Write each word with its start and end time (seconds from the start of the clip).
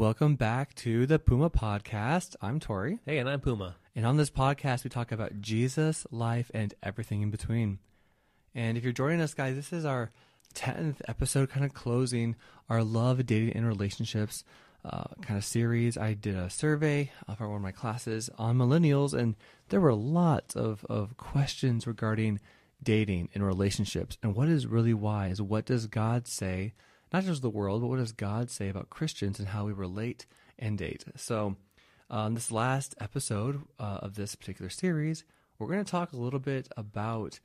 Welcome 0.00 0.36
back 0.36 0.74
to 0.76 1.04
the 1.04 1.18
Puma 1.18 1.50
Podcast. 1.50 2.34
I'm 2.40 2.58
Tory. 2.58 3.00
Hey, 3.04 3.18
and 3.18 3.28
I'm 3.28 3.38
Puma. 3.40 3.76
And 3.94 4.06
on 4.06 4.16
this 4.16 4.30
podcast, 4.30 4.82
we 4.82 4.88
talk 4.88 5.12
about 5.12 5.42
Jesus, 5.42 6.06
life, 6.10 6.50
and 6.54 6.72
everything 6.82 7.20
in 7.20 7.30
between. 7.30 7.80
And 8.54 8.78
if 8.78 8.82
you're 8.82 8.94
joining 8.94 9.20
us, 9.20 9.34
guys, 9.34 9.56
this 9.56 9.74
is 9.74 9.84
our 9.84 10.10
10th 10.54 11.02
episode, 11.06 11.50
kind 11.50 11.66
of 11.66 11.74
closing 11.74 12.34
our 12.70 12.82
love, 12.82 13.26
dating, 13.26 13.54
and 13.54 13.68
relationships 13.68 14.42
uh, 14.86 15.04
kind 15.20 15.36
of 15.36 15.44
series. 15.44 15.98
I 15.98 16.14
did 16.14 16.34
a 16.34 16.48
survey 16.48 17.12
for 17.36 17.48
one 17.48 17.56
of 17.56 17.62
my 17.62 17.70
classes 17.70 18.30
on 18.38 18.56
millennials, 18.56 19.12
and 19.12 19.36
there 19.68 19.82
were 19.82 19.92
lots 19.92 20.56
of, 20.56 20.82
of 20.88 21.18
questions 21.18 21.86
regarding 21.86 22.40
dating 22.82 23.28
and 23.34 23.46
relationships 23.46 24.16
and 24.22 24.34
what 24.34 24.48
is 24.48 24.66
really 24.66 24.94
wise. 24.94 25.42
What 25.42 25.66
does 25.66 25.88
God 25.88 26.26
say? 26.26 26.72
Not 27.12 27.24
just 27.24 27.42
the 27.42 27.50
world, 27.50 27.82
but 27.82 27.88
what 27.88 27.98
does 27.98 28.12
God 28.12 28.50
say 28.50 28.68
about 28.68 28.90
Christians 28.90 29.38
and 29.38 29.48
how 29.48 29.64
we 29.64 29.72
relate 29.72 30.26
and 30.58 30.78
date? 30.78 31.04
So, 31.16 31.56
on 32.08 32.34
this 32.34 32.50
last 32.50 32.94
episode 33.00 33.62
uh, 33.78 33.98
of 34.02 34.14
this 34.14 34.34
particular 34.34 34.70
series, 34.70 35.24
we're 35.58 35.68
going 35.68 35.84
to 35.84 35.90
talk 35.90 36.12
a 36.12 36.16
little 36.16 36.40
bit 36.40 36.68
about 36.76 37.38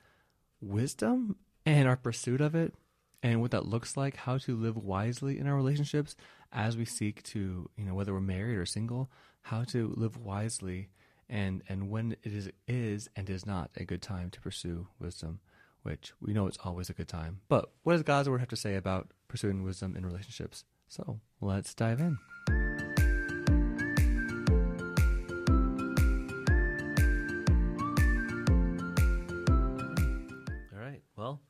wisdom 0.60 1.36
and 1.64 1.86
our 1.88 1.96
pursuit 1.96 2.40
of 2.40 2.54
it 2.54 2.74
and 3.22 3.40
what 3.40 3.50
that 3.52 3.66
looks 3.66 3.96
like, 3.96 4.16
how 4.16 4.38
to 4.38 4.56
live 4.56 4.76
wisely 4.76 5.38
in 5.38 5.46
our 5.46 5.54
relationships 5.54 6.16
as 6.52 6.76
we 6.76 6.84
seek 6.84 7.22
to, 7.24 7.68
you 7.76 7.84
know, 7.84 7.94
whether 7.94 8.12
we're 8.12 8.20
married 8.20 8.56
or 8.56 8.66
single, 8.66 9.10
how 9.42 9.64
to 9.64 9.92
live 9.96 10.16
wisely 10.16 10.88
and 11.28 11.62
and 11.68 11.90
when 11.90 12.12
it 12.22 12.32
is 12.32 12.50
is 12.68 13.08
and 13.16 13.28
is 13.28 13.44
not 13.44 13.70
a 13.76 13.84
good 13.84 14.02
time 14.02 14.30
to 14.30 14.40
pursue 14.40 14.86
wisdom, 14.98 15.40
which 15.86 16.12
we 16.20 16.32
know 16.32 16.48
it's 16.48 16.58
always 16.64 16.90
a 16.90 16.92
good 16.92 17.06
time. 17.06 17.38
But 17.48 17.70
what 17.84 17.92
does 17.92 18.02
God's 18.02 18.28
word 18.28 18.40
have 18.40 18.48
to 18.48 18.56
say 18.56 18.74
about 18.74 19.12
pursuing 19.28 19.62
wisdom 19.62 19.94
in 19.96 20.04
relationships? 20.04 20.64
So 20.88 21.20
let's 21.40 21.74
dive 21.74 22.00
in. 22.00 22.18
All 30.74 30.80
right. 30.80 31.02
Well, 31.16 31.40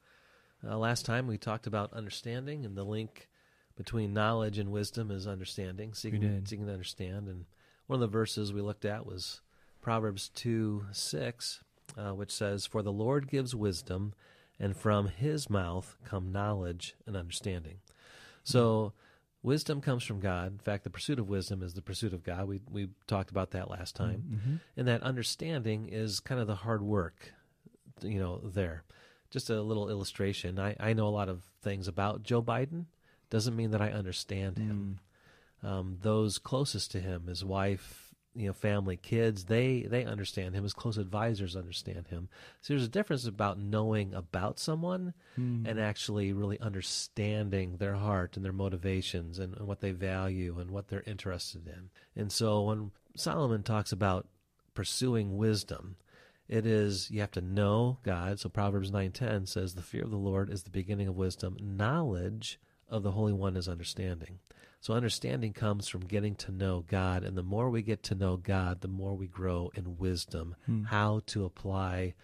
uh, 0.68 0.76
last 0.76 1.06
time 1.06 1.26
we 1.26 1.38
talked 1.38 1.66
about 1.66 1.94
understanding 1.94 2.66
and 2.66 2.76
the 2.76 2.84
link 2.84 3.30
between 3.74 4.12
knowledge 4.12 4.58
and 4.58 4.70
wisdom 4.70 5.10
is 5.10 5.26
understanding, 5.26 5.94
seeking, 5.94 6.44
seeking 6.44 6.66
to 6.66 6.72
understand. 6.72 7.28
And 7.28 7.46
one 7.86 7.96
of 7.96 8.00
the 8.00 8.06
verses 8.06 8.52
we 8.52 8.60
looked 8.60 8.84
at 8.84 9.06
was 9.06 9.40
Proverbs 9.80 10.28
2 10.34 10.88
6, 10.92 11.62
uh, 11.96 12.14
which 12.14 12.32
says, 12.32 12.66
For 12.66 12.82
the 12.82 12.92
Lord 12.92 13.28
gives 13.28 13.54
wisdom, 13.54 14.14
and 14.58 14.76
from 14.76 15.08
his 15.08 15.50
mouth 15.50 15.96
come 16.04 16.32
knowledge 16.32 16.94
and 17.06 17.16
understanding. 17.16 17.78
So, 18.44 18.92
wisdom 19.42 19.80
comes 19.80 20.04
from 20.04 20.20
God. 20.20 20.52
In 20.52 20.58
fact, 20.58 20.84
the 20.84 20.90
pursuit 20.90 21.18
of 21.18 21.28
wisdom 21.28 21.62
is 21.62 21.74
the 21.74 21.82
pursuit 21.82 22.12
of 22.12 22.22
God. 22.22 22.48
We, 22.48 22.60
we 22.70 22.88
talked 23.06 23.30
about 23.30 23.52
that 23.52 23.70
last 23.70 23.96
time. 23.96 24.24
Mm-hmm. 24.28 24.56
And 24.76 24.88
that 24.88 25.02
understanding 25.02 25.88
is 25.90 26.20
kind 26.20 26.40
of 26.40 26.46
the 26.46 26.56
hard 26.56 26.82
work, 26.82 27.32
you 28.02 28.18
know, 28.18 28.40
there. 28.42 28.84
Just 29.30 29.50
a 29.50 29.60
little 29.60 29.88
illustration. 29.88 30.58
I, 30.58 30.76
I 30.78 30.92
know 30.92 31.08
a 31.08 31.10
lot 31.10 31.28
of 31.28 31.42
things 31.62 31.88
about 31.88 32.22
Joe 32.22 32.42
Biden. 32.42 32.86
Doesn't 33.30 33.56
mean 33.56 33.72
that 33.72 33.82
I 33.82 33.90
understand 33.90 34.58
him. 34.58 35.00
Mm. 35.64 35.68
Um, 35.68 35.98
those 36.02 36.38
closest 36.38 36.92
to 36.92 37.00
him, 37.00 37.26
his 37.26 37.44
wife, 37.44 38.05
you 38.36 38.46
know 38.46 38.52
family 38.52 38.96
kids 38.96 39.44
they 39.44 39.86
they 39.88 40.04
understand 40.04 40.54
him 40.54 40.62
his 40.62 40.74
close 40.74 40.98
advisors 40.98 41.56
understand 41.56 42.08
him. 42.08 42.28
So 42.60 42.74
there's 42.74 42.84
a 42.84 42.88
difference 42.88 43.26
about 43.26 43.58
knowing 43.58 44.14
about 44.14 44.58
someone 44.58 45.14
mm. 45.38 45.66
and 45.66 45.80
actually 45.80 46.32
really 46.32 46.60
understanding 46.60 47.76
their 47.76 47.94
heart 47.94 48.36
and 48.36 48.44
their 48.44 48.52
motivations 48.52 49.38
and, 49.38 49.56
and 49.56 49.66
what 49.66 49.80
they 49.80 49.92
value 49.92 50.58
and 50.58 50.70
what 50.70 50.88
they're 50.88 51.02
interested 51.06 51.66
in. 51.66 51.90
And 52.14 52.30
so 52.30 52.62
when 52.62 52.90
solomon 53.16 53.62
talks 53.62 53.92
about 53.92 54.28
pursuing 54.74 55.38
wisdom 55.38 55.96
it 56.48 56.66
is 56.66 57.10
you 57.10 57.20
have 57.20 57.30
to 57.32 57.40
know 57.40 57.98
god. 58.02 58.38
So 58.38 58.48
proverbs 58.48 58.90
9.10 58.90 59.48
says 59.48 59.74
the 59.74 59.82
fear 59.82 60.04
of 60.04 60.10
the 60.10 60.16
lord 60.16 60.50
is 60.50 60.62
the 60.62 60.70
beginning 60.70 61.08
of 61.08 61.16
wisdom. 61.16 61.56
Knowledge 61.60 62.60
of 62.88 63.02
the 63.02 63.12
holy 63.12 63.32
one 63.32 63.56
is 63.56 63.68
understanding 63.68 64.38
so 64.80 64.94
understanding 64.94 65.52
comes 65.52 65.88
from 65.88 66.02
getting 66.02 66.36
to 66.36 66.52
know 66.52 66.84
God, 66.86 67.24
and 67.24 67.36
the 67.36 67.42
more 67.42 67.70
we 67.70 67.82
get 67.82 68.04
to 68.04 68.14
know 68.14 68.36
God, 68.36 68.82
the 68.82 68.88
more 68.88 69.14
we 69.14 69.26
grow 69.26 69.70
in 69.74 69.98
wisdom, 69.98 70.54
hmm. 70.64 70.84
how 70.84 71.22
to 71.26 71.44
apply 71.44 72.14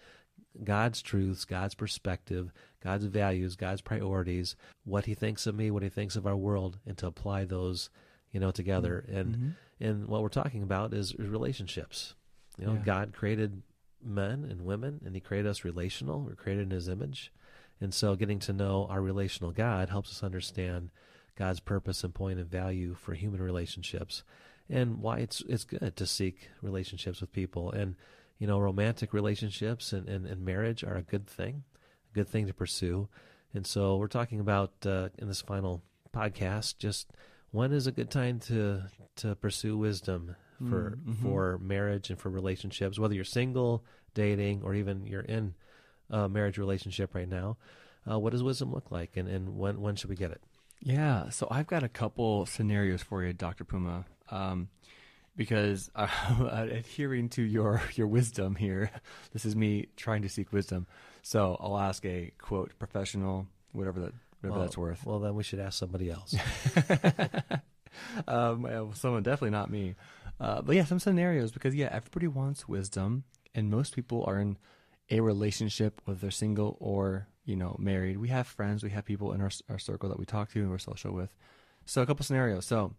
God's 0.63 1.01
truths, 1.01 1.45
God's 1.45 1.75
perspective, 1.75 2.53
God's 2.81 3.05
values, 3.05 3.55
God's 3.55 3.81
priorities, 3.81 4.55
what 4.85 5.05
He 5.05 5.13
thinks 5.13 5.47
of 5.47 5.55
me, 5.55 5.71
what 5.71 5.83
He 5.83 5.89
thinks 5.89 6.15
of 6.15 6.27
our 6.27 6.37
world, 6.37 6.79
and 6.85 6.97
to 6.99 7.07
apply 7.07 7.45
those, 7.45 7.89
you 8.31 8.39
know, 8.39 8.51
together. 8.51 9.03
Mm-hmm. 9.07 9.17
And 9.17 9.35
mm-hmm. 9.35 9.49
and 9.83 10.07
what 10.07 10.21
we're 10.21 10.29
talking 10.29 10.63
about 10.63 10.93
is, 10.93 11.11
is 11.13 11.27
relationships. 11.27 12.15
You 12.57 12.67
know, 12.67 12.73
yeah. 12.73 12.85
God 12.85 13.13
created 13.13 13.63
men 14.01 14.45
and 14.49 14.61
women, 14.61 15.01
and 15.05 15.15
He 15.15 15.21
created 15.21 15.49
us 15.49 15.65
relational. 15.65 16.21
We're 16.21 16.35
created 16.35 16.63
in 16.63 16.71
His 16.71 16.87
image, 16.87 17.33
and 17.83 17.93
so 17.93 18.15
getting 18.15 18.39
to 18.39 18.53
know 18.53 18.87
our 18.89 19.01
relational 19.01 19.51
God 19.51 19.89
helps 19.89 20.09
us 20.09 20.23
understand 20.23 20.89
God's 21.35 21.59
purpose 21.59 22.03
and 22.03 22.13
point 22.13 22.39
of 22.39 22.47
value 22.47 22.95
for 22.95 23.13
human 23.13 23.41
relationships 23.41 24.23
and 24.69 25.01
why 25.01 25.19
it's 25.19 25.41
it's 25.47 25.65
good 25.65 25.95
to 25.95 26.05
seek 26.05 26.49
relationships 26.61 27.21
with 27.21 27.31
people 27.31 27.71
and 27.71 27.95
you 28.39 28.47
know 28.47 28.59
romantic 28.59 29.13
relationships 29.13 29.93
and, 29.93 30.07
and, 30.07 30.25
and 30.25 30.45
marriage 30.45 30.83
are 30.83 30.95
a 30.95 31.01
good 31.01 31.27
thing 31.27 31.63
a 32.11 32.13
good 32.13 32.27
thing 32.27 32.47
to 32.47 32.53
pursue 32.53 33.07
and 33.53 33.67
so 33.67 33.97
we're 33.97 34.07
talking 34.07 34.39
about 34.39 34.71
uh, 34.85 35.09
in 35.17 35.27
this 35.27 35.41
final 35.41 35.81
podcast 36.13 36.77
just 36.77 37.11
when 37.51 37.71
is 37.71 37.87
a 37.87 37.91
good 37.91 38.09
time 38.09 38.39
to 38.39 38.83
to 39.15 39.35
pursue 39.35 39.77
wisdom 39.77 40.35
for 40.69 40.91
mm-hmm. 40.91 41.11
for 41.13 41.57
marriage 41.59 42.09
and 42.09 42.19
for 42.19 42.29
relationships 42.29 42.97
whether 42.97 43.15
you're 43.15 43.23
single 43.23 43.83
dating 44.13 44.61
or 44.63 44.73
even 44.75 45.05
you're 45.05 45.21
in 45.21 45.53
a 46.09 46.29
marriage 46.29 46.57
relationship 46.57 47.13
right 47.15 47.29
now 47.29 47.57
uh, 48.09 48.19
what 48.19 48.31
does 48.31 48.43
wisdom 48.43 48.71
look 48.71 48.91
like 48.91 49.17
and, 49.17 49.27
and 49.27 49.57
when 49.57 49.81
when 49.81 49.95
should 49.95 50.09
we 50.09 50.15
get 50.15 50.31
it 50.31 50.41
yeah, 50.85 51.29
so 51.29 51.47
I've 51.49 51.67
got 51.67 51.83
a 51.83 51.89
couple 51.89 52.45
scenarios 52.45 53.01
for 53.01 53.23
you, 53.23 53.31
Dr. 53.31 53.63
Puma, 53.63 54.03
um, 54.29 54.67
because 55.35 55.89
uh, 55.95 56.07
adhering 56.51 57.29
to 57.29 57.41
your 57.41 57.81
your 57.95 58.07
wisdom 58.07 58.55
here, 58.55 58.91
this 59.31 59.45
is 59.45 59.55
me 59.55 59.87
trying 59.95 60.23
to 60.23 60.29
seek 60.29 60.51
wisdom. 60.51 60.85
So 61.21 61.57
I'll 61.59 61.77
ask 61.77 62.05
a 62.05 62.33
quote 62.37 62.77
professional, 62.79 63.47
whatever 63.71 64.01
that 64.01 64.13
whatever 64.41 64.59
well, 64.59 64.61
that's 64.61 64.77
worth. 64.77 65.05
Well, 65.05 65.19
then 65.19 65.35
we 65.35 65.43
should 65.43 65.59
ask 65.59 65.79
somebody 65.79 66.11
else. 66.11 66.35
um, 68.27 68.91
someone 68.93 69.23
definitely 69.23 69.51
not 69.51 69.71
me, 69.71 69.95
uh, 70.41 70.61
but 70.61 70.75
yeah, 70.75 70.83
some 70.83 70.99
scenarios 70.99 71.53
because 71.53 71.73
yeah, 71.75 71.89
everybody 71.93 72.27
wants 72.27 72.67
wisdom, 72.67 73.23
and 73.55 73.69
most 73.69 73.95
people 73.95 74.25
are 74.27 74.37
in 74.37 74.57
a 75.09 75.19
relationship, 75.19 76.01
whether 76.05 76.19
they're 76.19 76.31
single 76.31 76.77
or 76.79 77.27
you 77.45 77.55
know, 77.55 77.75
married. 77.79 78.17
We 78.17 78.29
have 78.29 78.47
friends, 78.47 78.83
we 78.83 78.91
have 78.91 79.05
people 79.05 79.33
in 79.33 79.41
our, 79.41 79.51
our 79.69 79.79
circle 79.79 80.09
that 80.09 80.19
we 80.19 80.25
talk 80.25 80.51
to 80.51 80.59
and 80.59 80.69
we're 80.69 80.77
social 80.77 81.11
with. 81.11 81.33
So, 81.85 82.01
a 82.01 82.05
couple 82.05 82.25
scenarios. 82.25 82.65
So, 82.65 82.93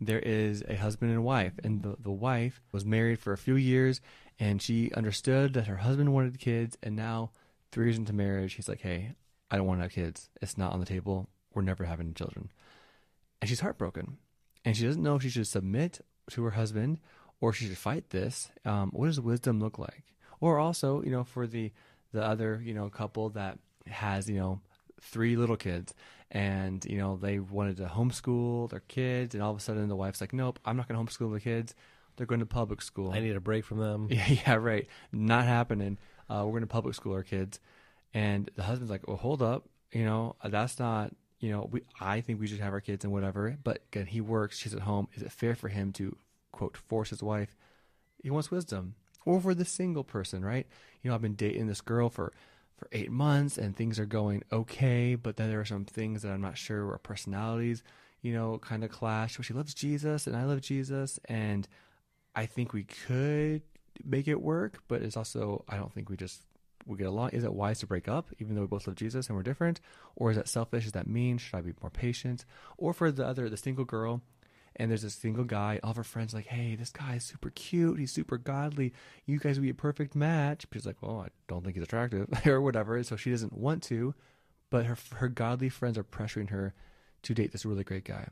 there 0.00 0.18
is 0.18 0.62
a 0.68 0.76
husband 0.76 1.12
and 1.12 1.24
wife, 1.24 1.54
and 1.64 1.82
the, 1.82 1.96
the 1.98 2.10
wife 2.10 2.60
was 2.72 2.84
married 2.84 3.18
for 3.18 3.32
a 3.32 3.38
few 3.38 3.56
years, 3.56 4.02
and 4.38 4.60
she 4.60 4.92
understood 4.92 5.54
that 5.54 5.68
her 5.68 5.76
husband 5.76 6.12
wanted 6.12 6.38
kids, 6.38 6.76
and 6.82 6.94
now, 6.94 7.30
three 7.72 7.86
years 7.86 7.96
into 7.96 8.12
marriage, 8.12 8.54
he's 8.54 8.68
like, 8.68 8.82
hey, 8.82 9.14
I 9.50 9.56
don't 9.56 9.66
want 9.66 9.78
to 9.80 9.84
have 9.84 9.92
kids. 9.92 10.28
It's 10.42 10.58
not 10.58 10.72
on 10.72 10.80
the 10.80 10.86
table. 10.86 11.28
We're 11.54 11.62
never 11.62 11.84
having 11.84 12.12
children. 12.12 12.50
And 13.40 13.48
she's 13.48 13.60
heartbroken. 13.60 14.18
And 14.64 14.76
she 14.76 14.84
doesn't 14.84 15.02
know 15.02 15.16
if 15.16 15.22
she 15.22 15.30
should 15.30 15.46
submit 15.46 16.00
to 16.30 16.42
her 16.44 16.50
husband 16.50 16.98
or 17.40 17.52
she 17.52 17.66
should 17.66 17.78
fight 17.78 18.10
this. 18.10 18.50
Um, 18.64 18.90
what 18.92 19.06
does 19.06 19.20
wisdom 19.20 19.60
look 19.60 19.78
like? 19.78 20.02
Or 20.40 20.58
also, 20.58 21.02
you 21.02 21.10
know, 21.10 21.24
for 21.24 21.46
the 21.46 21.72
the 22.12 22.22
other, 22.22 22.60
you 22.64 22.74
know, 22.74 22.88
couple 22.88 23.30
that 23.30 23.58
has 23.86 24.28
you 24.28 24.38
know 24.38 24.60
three 25.00 25.36
little 25.36 25.56
kids 25.56 25.94
and 26.30 26.84
you 26.86 26.98
know 26.98 27.16
they 27.16 27.38
wanted 27.38 27.76
to 27.76 27.84
homeschool 27.84 28.68
their 28.70 28.82
kids 28.88 29.34
and 29.34 29.42
all 29.44 29.52
of 29.52 29.56
a 29.56 29.60
sudden 29.60 29.88
the 29.88 29.94
wife's 29.94 30.20
like 30.20 30.32
nope 30.32 30.58
i'm 30.64 30.76
not 30.76 30.88
going 30.88 31.06
to 31.06 31.12
homeschool 31.12 31.32
the 31.32 31.38
kids. 31.38 31.74
They're 32.16 32.26
going 32.26 32.40
to 32.40 32.46
public 32.46 32.82
school. 32.82 33.12
I 33.12 33.20
need 33.20 33.36
a 33.36 33.40
break 33.40 33.64
from 33.64 33.78
them. 33.78 34.08
Yeah, 34.10 34.26
yeah 34.28 34.54
right. 34.54 34.86
Not 35.12 35.44
happening. 35.44 35.98
Uh, 36.28 36.42
we're 36.44 36.52
going 36.52 36.62
to 36.62 36.66
public 36.66 36.94
school 36.94 37.12
our 37.12 37.22
kids. 37.22 37.60
And 38.14 38.50
the 38.56 38.62
husband's 38.62 38.90
like 38.90 39.06
well 39.06 39.16
hold 39.16 39.42
up. 39.42 39.68
You 39.92 40.04
know 40.04 40.36
that's 40.44 40.78
not 40.78 41.14
you 41.38 41.52
know 41.52 41.68
we 41.70 41.82
i 42.00 42.22
think 42.22 42.40
we 42.40 42.46
should 42.46 42.60
have 42.60 42.72
our 42.72 42.80
kids 42.80 43.04
and 43.04 43.12
whatever 43.12 43.58
but 43.62 43.82
again 43.92 44.06
he 44.06 44.20
works 44.20 44.58
she's 44.58 44.74
at 44.74 44.80
home. 44.80 45.08
Is 45.14 45.22
it 45.22 45.30
fair 45.30 45.54
for 45.54 45.68
him 45.68 45.92
to 45.92 46.16
quote 46.52 46.76
force 46.76 47.10
his 47.10 47.22
wife? 47.22 47.54
He 48.22 48.30
wants 48.30 48.50
wisdom 48.50 48.94
or 49.26 49.38
for 49.38 49.54
the 49.54 49.66
single 49.66 50.04
person 50.04 50.42
right 50.42 50.66
you 51.02 51.10
know 51.10 51.14
i've 51.14 51.20
been 51.20 51.34
dating 51.34 51.66
this 51.66 51.82
girl 51.82 52.08
for 52.08 52.32
for 52.76 52.88
eight 52.92 53.10
months 53.10 53.58
and 53.58 53.74
things 53.74 53.98
are 53.98 54.06
going 54.06 54.42
okay, 54.52 55.14
but 55.14 55.36
then 55.36 55.48
there 55.48 55.60
are 55.60 55.64
some 55.64 55.84
things 55.84 56.22
that 56.22 56.30
I'm 56.30 56.40
not 56.40 56.58
sure 56.58 56.86
where 56.86 56.98
personalities, 56.98 57.82
you 58.22 58.32
know, 58.32 58.58
kind 58.58 58.84
of 58.84 58.90
clash. 58.90 59.38
Well, 59.38 59.44
she 59.44 59.54
loves 59.54 59.74
Jesus 59.74 60.26
and 60.26 60.36
I 60.36 60.44
love 60.44 60.60
Jesus, 60.60 61.18
and 61.24 61.66
I 62.34 62.46
think 62.46 62.72
we 62.72 62.84
could 62.84 63.62
make 64.04 64.28
it 64.28 64.40
work, 64.40 64.82
but 64.88 65.02
it's 65.02 65.16
also 65.16 65.64
I 65.68 65.76
don't 65.76 65.92
think 65.92 66.10
we 66.10 66.16
just 66.16 66.42
we 66.84 66.98
get 66.98 67.06
along. 67.06 67.30
Is 67.30 67.44
it 67.44 67.52
wise 67.52 67.80
to 67.80 67.86
break 67.86 68.08
up, 68.08 68.28
even 68.38 68.54
though 68.54 68.60
we 68.60 68.66
both 68.66 68.86
love 68.86 68.96
Jesus 68.96 69.28
and 69.28 69.36
we're 69.36 69.42
different, 69.42 69.80
or 70.14 70.30
is 70.30 70.36
that 70.36 70.48
selfish? 70.48 70.86
Is 70.86 70.92
that 70.92 71.08
mean? 71.08 71.38
Should 71.38 71.56
I 71.56 71.62
be 71.62 71.72
more 71.80 71.90
patient? 71.90 72.44
Or 72.76 72.92
for 72.92 73.10
the 73.10 73.26
other, 73.26 73.48
the 73.48 73.56
single 73.56 73.84
girl, 73.86 74.20
and 74.76 74.90
there's 74.90 75.04
a 75.04 75.10
single 75.10 75.44
guy. 75.44 75.80
All 75.82 75.90
of 75.90 75.96
her 75.96 76.04
friends 76.04 76.34
like, 76.34 76.46
"Hey, 76.46 76.76
this 76.76 76.90
guy 76.90 77.16
is 77.16 77.24
super 77.24 77.50
cute. 77.50 77.98
He's 77.98 78.12
super 78.12 78.38
godly. 78.38 78.92
You 79.24 79.38
guys 79.38 79.56
would 79.56 79.64
be 79.64 79.70
a 79.70 79.74
perfect 79.74 80.14
match." 80.14 80.66
But 80.68 80.78
she's 80.78 80.86
like, 80.86 81.02
"Well, 81.02 81.20
I 81.20 81.28
don't 81.48 81.64
think 81.64 81.76
he's 81.76 81.84
attractive 81.84 82.28
or 82.46 82.60
whatever." 82.60 83.02
So 83.02 83.16
she 83.16 83.30
doesn't 83.30 83.56
want 83.56 83.82
to, 83.84 84.14
but 84.70 84.86
her 84.86 84.96
her 85.16 85.28
godly 85.28 85.68
friends 85.68 85.98
are 85.98 86.04
pressuring 86.04 86.50
her 86.50 86.74
to 87.22 87.34
date 87.34 87.52
this 87.52 87.66
really 87.66 87.84
great 87.84 88.04
guy. 88.04 88.28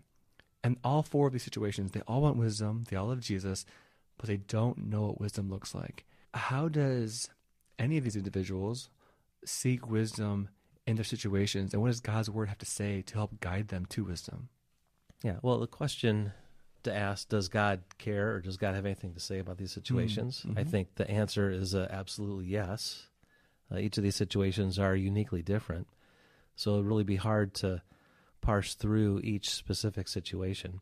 And 0.62 0.78
all 0.82 1.02
four 1.02 1.26
of 1.26 1.32
these 1.32 1.42
situations, 1.42 1.90
they 1.90 2.00
all 2.08 2.22
want 2.22 2.36
wisdom. 2.36 2.84
They 2.88 2.96
all 2.96 3.08
love 3.08 3.20
Jesus, 3.20 3.66
but 4.16 4.28
they 4.28 4.38
don't 4.38 4.86
know 4.88 5.02
what 5.02 5.20
wisdom 5.20 5.50
looks 5.50 5.74
like. 5.74 6.04
How 6.32 6.68
does 6.68 7.28
any 7.78 7.98
of 7.98 8.04
these 8.04 8.16
individuals 8.16 8.88
seek 9.44 9.88
wisdom 9.88 10.48
in 10.86 10.96
their 10.96 11.04
situations, 11.04 11.72
and 11.72 11.82
what 11.82 11.88
does 11.88 12.00
God's 12.00 12.30
word 12.30 12.48
have 12.48 12.58
to 12.58 12.66
say 12.66 13.02
to 13.02 13.14
help 13.14 13.40
guide 13.40 13.68
them 13.68 13.86
to 13.86 14.04
wisdom? 14.04 14.48
Yeah, 15.24 15.36
well, 15.42 15.58
the 15.58 15.66
question 15.66 16.32
to 16.82 16.94
ask 16.94 17.30
does 17.30 17.48
God 17.48 17.80
care 17.96 18.34
or 18.34 18.40
does 18.40 18.58
God 18.58 18.74
have 18.74 18.84
anything 18.84 19.14
to 19.14 19.20
say 19.20 19.38
about 19.38 19.56
these 19.56 19.72
situations? 19.72 20.44
Mm-hmm. 20.46 20.58
I 20.58 20.64
think 20.64 20.94
the 20.96 21.10
answer 21.10 21.50
is 21.50 21.74
uh, 21.74 21.88
absolutely 21.90 22.44
yes. 22.44 23.06
Uh, 23.72 23.78
each 23.78 23.96
of 23.96 24.04
these 24.04 24.16
situations 24.16 24.78
are 24.78 24.94
uniquely 24.94 25.40
different. 25.42 25.88
So 26.56 26.74
it'd 26.74 26.84
really 26.84 27.04
be 27.04 27.16
hard 27.16 27.54
to 27.54 27.82
parse 28.42 28.74
through 28.74 29.22
each 29.24 29.48
specific 29.48 30.08
situation. 30.08 30.80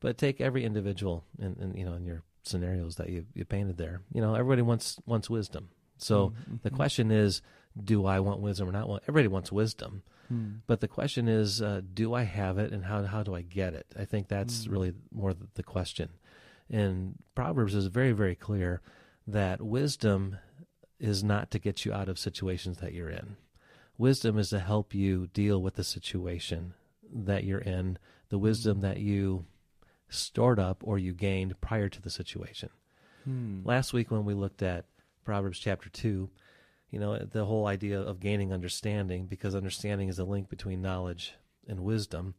But 0.00 0.18
take 0.18 0.40
every 0.40 0.64
individual 0.64 1.24
in, 1.38 1.56
in 1.60 1.76
you 1.76 1.84
know 1.84 1.94
in 1.94 2.04
your 2.04 2.24
scenarios 2.42 2.96
that 2.96 3.08
you, 3.08 3.24
you 3.32 3.44
painted 3.44 3.78
there. 3.78 4.02
You 4.12 4.20
know, 4.20 4.34
everybody 4.34 4.62
wants 4.62 4.98
wants 5.06 5.30
wisdom. 5.30 5.68
So 5.98 6.30
mm-hmm. 6.30 6.56
the 6.64 6.70
question 6.70 7.12
is, 7.12 7.42
do 7.82 8.04
I 8.06 8.18
want 8.18 8.40
wisdom 8.40 8.68
or 8.68 8.72
not? 8.72 8.88
Well, 8.88 9.00
everybody 9.04 9.28
wants 9.28 9.52
wisdom. 9.52 10.02
Hmm. 10.28 10.56
But 10.66 10.80
the 10.80 10.88
question 10.88 11.28
is, 11.28 11.60
uh, 11.60 11.82
do 11.92 12.14
I 12.14 12.22
have 12.22 12.58
it, 12.58 12.72
and 12.72 12.84
how 12.84 13.02
how 13.04 13.22
do 13.22 13.34
I 13.34 13.42
get 13.42 13.74
it? 13.74 13.86
I 13.98 14.04
think 14.04 14.28
that's 14.28 14.64
hmm. 14.64 14.72
really 14.72 14.92
more 15.12 15.34
the 15.54 15.62
question. 15.62 16.10
And 16.70 17.16
Proverbs 17.34 17.74
is 17.74 17.86
very 17.86 18.12
very 18.12 18.34
clear 18.34 18.80
that 19.26 19.60
wisdom 19.60 20.38
is 20.98 21.24
not 21.24 21.50
to 21.50 21.58
get 21.58 21.84
you 21.84 21.92
out 21.92 22.08
of 22.08 22.18
situations 22.18 22.78
that 22.78 22.92
you're 22.92 23.10
in. 23.10 23.36
Wisdom 23.98 24.38
is 24.38 24.50
to 24.50 24.58
help 24.58 24.94
you 24.94 25.28
deal 25.28 25.60
with 25.62 25.74
the 25.74 25.84
situation 25.84 26.74
that 27.12 27.44
you're 27.44 27.58
in, 27.58 27.98
the 28.28 28.38
wisdom 28.38 28.76
hmm. 28.76 28.82
that 28.82 28.98
you 28.98 29.46
stored 30.08 30.58
up 30.58 30.82
or 30.84 30.98
you 30.98 31.12
gained 31.12 31.60
prior 31.60 31.88
to 31.88 32.00
the 32.00 32.10
situation. 32.10 32.70
Hmm. 33.24 33.60
Last 33.64 33.92
week 33.92 34.10
when 34.10 34.24
we 34.24 34.34
looked 34.34 34.62
at 34.62 34.86
Proverbs 35.24 35.58
chapter 35.58 35.88
2, 35.88 36.28
you 36.94 37.00
know, 37.00 37.18
the 37.18 37.44
whole 37.44 37.66
idea 37.66 38.00
of 38.00 38.20
gaining 38.20 38.52
understanding, 38.52 39.26
because 39.26 39.56
understanding 39.56 40.08
is 40.08 40.20
a 40.20 40.24
link 40.24 40.48
between 40.48 40.80
knowledge 40.80 41.34
and 41.66 41.80
wisdom. 41.80 42.34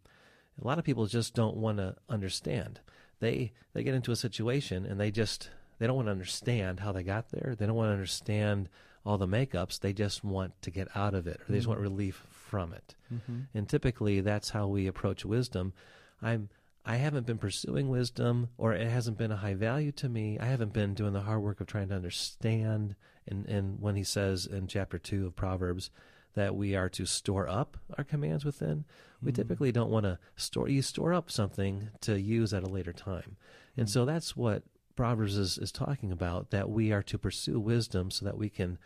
A 0.62 0.66
lot 0.66 0.80
of 0.80 0.86
people 0.86 1.08
just 1.08 1.34
don't 1.34 1.58
want 1.58 1.78
to 1.80 1.98
understand. 2.08 2.80
They 3.20 3.52
they 3.74 3.84
get 3.84 3.96
into 3.96 4.14
a 4.14 4.16
situation 4.16 4.86
and 4.86 4.98
they 4.98 5.12
just 5.12 5.50
they 5.78 5.88
don't 5.88 5.98
want 5.98 6.08
to 6.08 6.14
understand 6.14 6.80
how 6.80 6.94
they 6.94 7.04
got 7.04 7.32
there. 7.32 7.54
They 7.58 7.66
don't 7.66 7.76
want 7.76 7.90
to 7.90 7.94
understand 7.96 8.70
all 9.06 9.18
the 9.18 9.28
makeups. 9.28 9.82
They 9.82 9.92
just 9.92 10.24
want 10.24 10.54
to 10.62 10.72
get 10.72 10.88
out 10.96 11.14
of 11.14 11.28
it, 11.28 11.42
or 11.42 11.52
they 11.52 11.58
just 11.58 11.68
want 11.68 11.82
mm-hmm. 11.82 11.90
relief 11.90 12.24
from 12.32 12.72
it. 12.72 12.96
Mm-hmm. 13.14 13.40
And 13.56 13.68
typically, 13.68 14.22
that's 14.22 14.52
how 14.52 14.68
we 14.68 14.88
approach 14.88 15.26
wisdom. 15.26 15.74
I'm 16.22 16.48
I 16.86 16.98
haven't 16.98 17.26
been 17.26 17.40
pursuing 17.40 17.90
wisdom, 17.90 18.50
or 18.58 18.74
it 18.74 18.88
hasn't 18.88 19.18
been 19.18 19.32
a 19.32 19.38
high 19.38 19.56
value 19.56 19.92
to 19.94 20.08
me. 20.08 20.38
I 20.40 20.46
haven't 20.46 20.74
been 20.74 20.94
doing 20.94 21.14
the 21.14 21.22
hard 21.22 21.42
work 21.42 21.60
of 21.60 21.68
trying 21.68 21.90
to 21.90 21.96
understand 21.96 22.96
and, 23.28 23.46
and 23.48 23.82
when 23.82 23.96
he 23.96 24.04
says 24.04 24.46
in 24.46 24.68
chapter 24.68 24.98
2 24.98 25.28
of 25.28 25.36
Proverbs 25.36 25.90
that 26.36 26.56
we 26.56 26.76
are 26.76 26.90
to 26.90 27.06
store 27.06 27.48
up 27.48 27.78
our 27.98 28.04
commands 28.04 28.46
within, 28.46 28.86
we 29.22 29.32
mm. 29.32 29.36
typically 29.36 29.72
don't 29.72 29.90
want 29.90 30.06
to 30.06 30.20
store, 30.36 30.70
you 30.70 30.82
store 30.82 31.14
up 31.14 31.32
something 31.32 31.90
to 32.02 32.20
use 32.20 32.54
at 32.54 32.64
a 32.64 32.70
later 32.70 32.94
time. 32.94 33.38
Mm. 33.38 33.78
And 33.78 33.90
so 33.90 34.06
that's 34.06 34.36
what 34.36 34.64
Proverbs 34.96 35.38
is, 35.38 35.58
is 35.58 35.72
talking 35.72 36.12
about, 36.12 36.52
that 36.52 36.70
we 36.70 36.92
are 36.92 37.04
to 37.04 37.18
pursue 37.18 37.60
wisdom 37.60 38.12
so 38.12 38.26
that 38.26 38.38
we 38.38 38.50
can 38.50 38.78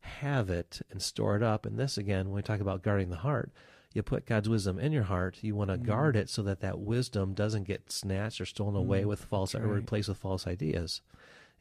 have 0.00 0.50
it 0.50 0.80
and 0.90 1.02
store 1.02 1.36
it 1.36 1.42
up. 1.42 1.66
And 1.66 1.78
this, 1.78 1.96
again, 1.96 2.26
when 2.26 2.36
we 2.36 2.42
talk 2.42 2.60
about 2.60 2.82
guarding 2.82 3.10
the 3.10 3.16
heart, 3.16 3.50
you 3.96 4.02
put 4.02 4.26
God's 4.26 4.48
wisdom 4.48 4.78
in 4.78 4.92
your 4.92 5.04
heart. 5.04 5.38
You 5.40 5.54
want 5.54 5.70
to 5.70 5.78
mm. 5.78 5.86
guard 5.86 6.16
it 6.16 6.28
so 6.28 6.42
that 6.42 6.60
that 6.60 6.78
wisdom 6.78 7.32
doesn't 7.32 7.64
get 7.64 7.90
snatched 7.90 8.40
or 8.42 8.44
stolen 8.44 8.76
away 8.76 9.02
mm. 9.02 9.06
with 9.06 9.24
false 9.24 9.54
right. 9.54 9.64
or 9.64 9.68
replaced 9.68 10.08
with 10.08 10.18
false 10.18 10.46
ideas. 10.46 11.00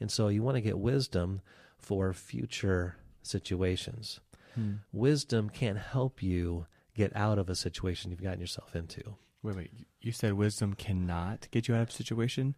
And 0.01 0.11
so 0.11 0.27
you 0.27 0.43
want 0.43 0.55
to 0.55 0.61
get 0.61 0.77
wisdom 0.77 1.41
for 1.77 2.11
future 2.11 2.97
situations. 3.23 4.19
Hmm. 4.53 4.73
Wisdom 4.91 5.49
can't 5.49 5.77
help 5.77 6.21
you 6.21 6.67
get 6.93 7.15
out 7.15 7.39
of 7.39 7.49
a 7.49 7.55
situation 7.55 8.11
you've 8.11 8.21
gotten 8.21 8.41
yourself 8.41 8.75
into. 8.75 9.15
Wait, 9.41 9.55
wait. 9.55 9.71
You 10.01 10.11
said 10.11 10.33
wisdom 10.33 10.73
cannot 10.73 11.47
get 11.51 11.67
you 11.67 11.75
out 11.75 11.81
of 11.83 11.89
a 11.89 11.93
situation 11.93 12.55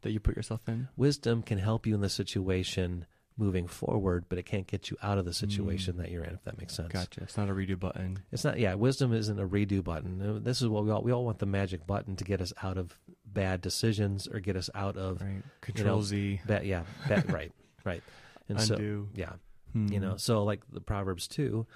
that 0.00 0.12
you 0.12 0.20
put 0.20 0.36
yourself 0.36 0.66
in? 0.66 0.88
Wisdom 0.96 1.42
can 1.42 1.58
help 1.58 1.86
you 1.86 1.94
in 1.94 2.00
the 2.00 2.08
situation 2.08 3.04
moving 3.40 3.66
forward, 3.66 4.26
but 4.28 4.38
it 4.38 4.44
can't 4.44 4.66
get 4.66 4.90
you 4.90 4.96
out 5.02 5.18
of 5.18 5.24
the 5.24 5.32
situation 5.32 5.94
mm. 5.94 5.96
that 5.98 6.10
you're 6.10 6.22
in, 6.22 6.34
if 6.34 6.44
that 6.44 6.58
makes 6.58 6.74
sense. 6.74 6.92
Gotcha. 6.92 7.22
It's 7.22 7.36
not 7.36 7.48
a 7.48 7.52
redo 7.52 7.78
button. 7.78 8.22
It's 8.30 8.44
not, 8.44 8.58
yeah, 8.58 8.74
wisdom 8.74 9.12
isn't 9.12 9.38
a 9.38 9.46
redo 9.46 9.82
button. 9.82 10.20
Uh, 10.20 10.38
this 10.40 10.60
is 10.60 10.68
what 10.68 10.84
we 10.84 10.90
all, 10.90 11.02
we 11.02 11.12
all 11.12 11.24
want 11.24 11.38
the 11.38 11.46
magic 11.46 11.86
button 11.86 12.16
to 12.16 12.24
get 12.24 12.40
us 12.40 12.52
out 12.62 12.76
of 12.76 12.98
bad 13.24 13.60
decisions 13.60 14.28
or 14.28 14.40
get 14.40 14.56
us 14.56 14.68
out 14.74 14.96
of 14.96 15.20
right. 15.22 15.42
Control 15.60 15.86
you 15.86 15.94
know, 15.94 16.02
Z. 16.02 16.40
Bad, 16.46 16.66
yeah, 16.66 16.82
bad, 17.08 17.32
right, 17.32 17.52
right. 17.84 18.02
And 18.48 18.60
Undo. 18.60 19.08
So, 19.10 19.18
yeah. 19.18 19.32
Hmm. 19.72 19.88
You 19.88 20.00
know, 20.00 20.16
so 20.16 20.44
like 20.44 20.62
the 20.72 20.80
Proverbs 20.80 21.26
2, 21.28 21.66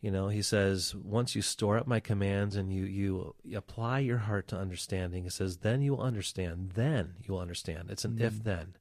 you 0.00 0.10
know, 0.10 0.28
he 0.28 0.42
says, 0.42 0.94
once 0.96 1.36
you 1.36 1.42
store 1.42 1.78
up 1.78 1.86
my 1.86 2.00
commands 2.00 2.56
and 2.56 2.72
you, 2.72 2.84
you 2.84 3.34
apply 3.54 4.00
your 4.00 4.18
heart 4.18 4.48
to 4.48 4.56
understanding, 4.56 5.24
he 5.24 5.30
says, 5.30 5.58
then 5.58 5.82
you 5.82 5.92
will 5.92 6.02
understand. 6.02 6.72
Then 6.74 7.14
you 7.22 7.34
will 7.34 7.40
understand. 7.40 7.90
It's 7.90 8.04
an 8.04 8.16
mm. 8.16 8.22
if 8.22 8.42
then. 8.42 8.74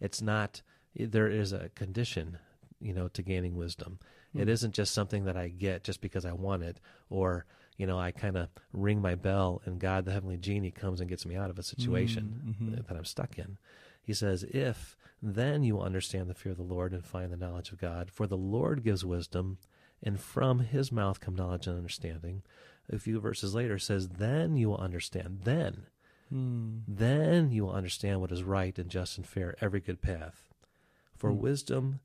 It's 0.00 0.20
not, 0.20 0.62
there 0.96 1.28
is 1.28 1.52
a 1.52 1.70
condition, 1.70 2.38
you 2.80 2.92
know, 2.92 3.08
to 3.08 3.22
gaining 3.22 3.56
wisdom. 3.56 3.98
Mm. 4.34 4.42
It 4.42 4.48
isn't 4.48 4.74
just 4.74 4.94
something 4.94 5.24
that 5.24 5.36
I 5.36 5.48
get 5.48 5.84
just 5.84 6.00
because 6.00 6.24
I 6.24 6.32
want 6.32 6.62
it 6.62 6.80
or, 7.10 7.46
you 7.76 7.86
know, 7.86 7.98
I 7.98 8.10
kind 8.12 8.36
of 8.36 8.48
ring 8.72 9.00
my 9.00 9.14
bell 9.14 9.62
and 9.64 9.80
God, 9.80 10.04
the 10.04 10.12
heavenly 10.12 10.36
genie, 10.36 10.70
comes 10.70 11.00
and 11.00 11.08
gets 11.08 11.26
me 11.26 11.36
out 11.36 11.50
of 11.50 11.58
a 11.58 11.62
situation 11.62 12.40
mm, 12.44 12.50
mm-hmm. 12.50 12.74
that 12.86 12.96
I'm 12.96 13.04
stuck 13.04 13.38
in. 13.38 13.58
He 14.02 14.12
says, 14.12 14.44
if 14.44 14.96
then 15.24 15.64
you 15.64 15.76
will 15.76 15.82
understand 15.82 16.28
the 16.28 16.34
fear 16.34 16.52
of 16.52 16.58
the 16.58 16.64
Lord 16.64 16.92
and 16.92 17.04
find 17.04 17.32
the 17.32 17.36
knowledge 17.36 17.72
of 17.72 17.80
God. 17.80 18.10
For 18.10 18.26
the 18.26 18.36
Lord 18.36 18.84
gives 18.84 19.06
wisdom, 19.06 19.56
and 20.02 20.20
from 20.20 20.60
his 20.60 20.92
mouth 20.92 21.18
come 21.18 21.34
knowledge 21.34 21.66
and 21.66 21.78
understanding. 21.78 22.42
A 22.92 22.98
few 22.98 23.18
verses 23.20 23.54
later 23.54 23.78
says, 23.78 24.08
Then 24.08 24.58
you 24.58 24.68
will 24.68 24.76
understand. 24.76 25.40
Then. 25.44 25.86
Hmm. 26.28 26.78
Then 26.86 27.50
you 27.50 27.64
will 27.64 27.72
understand 27.72 28.20
what 28.20 28.32
is 28.32 28.42
right 28.42 28.78
and 28.78 28.90
just 28.90 29.16
and 29.16 29.26
fair, 29.26 29.56
every 29.62 29.80
good 29.80 30.02
path. 30.02 30.52
For 31.24 31.30
hmm. 31.30 31.40
wisdom 31.40 32.00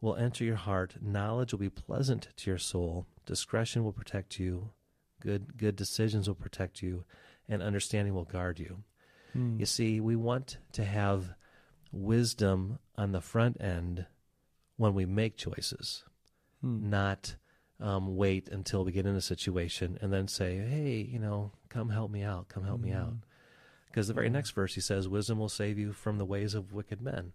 will 0.00 0.16
enter 0.16 0.42
your 0.42 0.56
heart, 0.56 0.96
knowledge 1.00 1.52
will 1.52 1.60
be 1.60 1.70
pleasant 1.70 2.26
to 2.38 2.50
your 2.50 2.58
soul, 2.58 3.06
discretion 3.24 3.84
will 3.84 3.92
protect 3.92 4.40
you, 4.40 4.70
good 5.20 5.56
good 5.56 5.76
decisions 5.76 6.26
will 6.26 6.34
protect 6.34 6.82
you, 6.82 7.04
and 7.48 7.62
understanding 7.62 8.14
will 8.14 8.24
guard 8.24 8.58
you. 8.58 8.82
Hmm. 9.32 9.60
You 9.60 9.66
see, 9.66 10.00
we 10.00 10.16
want 10.16 10.58
to 10.72 10.84
have 10.84 11.34
wisdom 11.92 12.80
on 12.98 13.12
the 13.12 13.20
front 13.20 13.60
end 13.60 14.06
when 14.76 14.92
we 14.92 15.06
make 15.06 15.36
choices, 15.36 16.02
hmm. 16.60 16.90
not 16.90 17.36
um, 17.78 18.16
wait 18.16 18.48
until 18.48 18.84
we 18.84 18.90
get 18.90 19.06
in 19.06 19.14
a 19.14 19.20
situation 19.20 19.98
and 20.00 20.12
then 20.12 20.26
say, 20.26 20.56
hey, 20.56 21.08
you 21.08 21.20
know, 21.20 21.52
come 21.68 21.90
help 21.90 22.10
me 22.10 22.24
out, 22.24 22.48
come 22.48 22.64
help 22.64 22.80
me 22.80 22.90
out. 22.90 23.10
Hmm. 23.10 23.16
Because 23.86 24.08
the 24.08 24.14
very 24.14 24.30
next 24.30 24.50
verse 24.50 24.74
he 24.74 24.80
says, 24.80 25.08
wisdom 25.08 25.38
will 25.38 25.48
save 25.48 25.78
you 25.78 25.92
from 25.92 26.18
the 26.18 26.24
ways 26.24 26.54
of 26.54 26.72
wicked 26.72 27.00
men. 27.00 27.34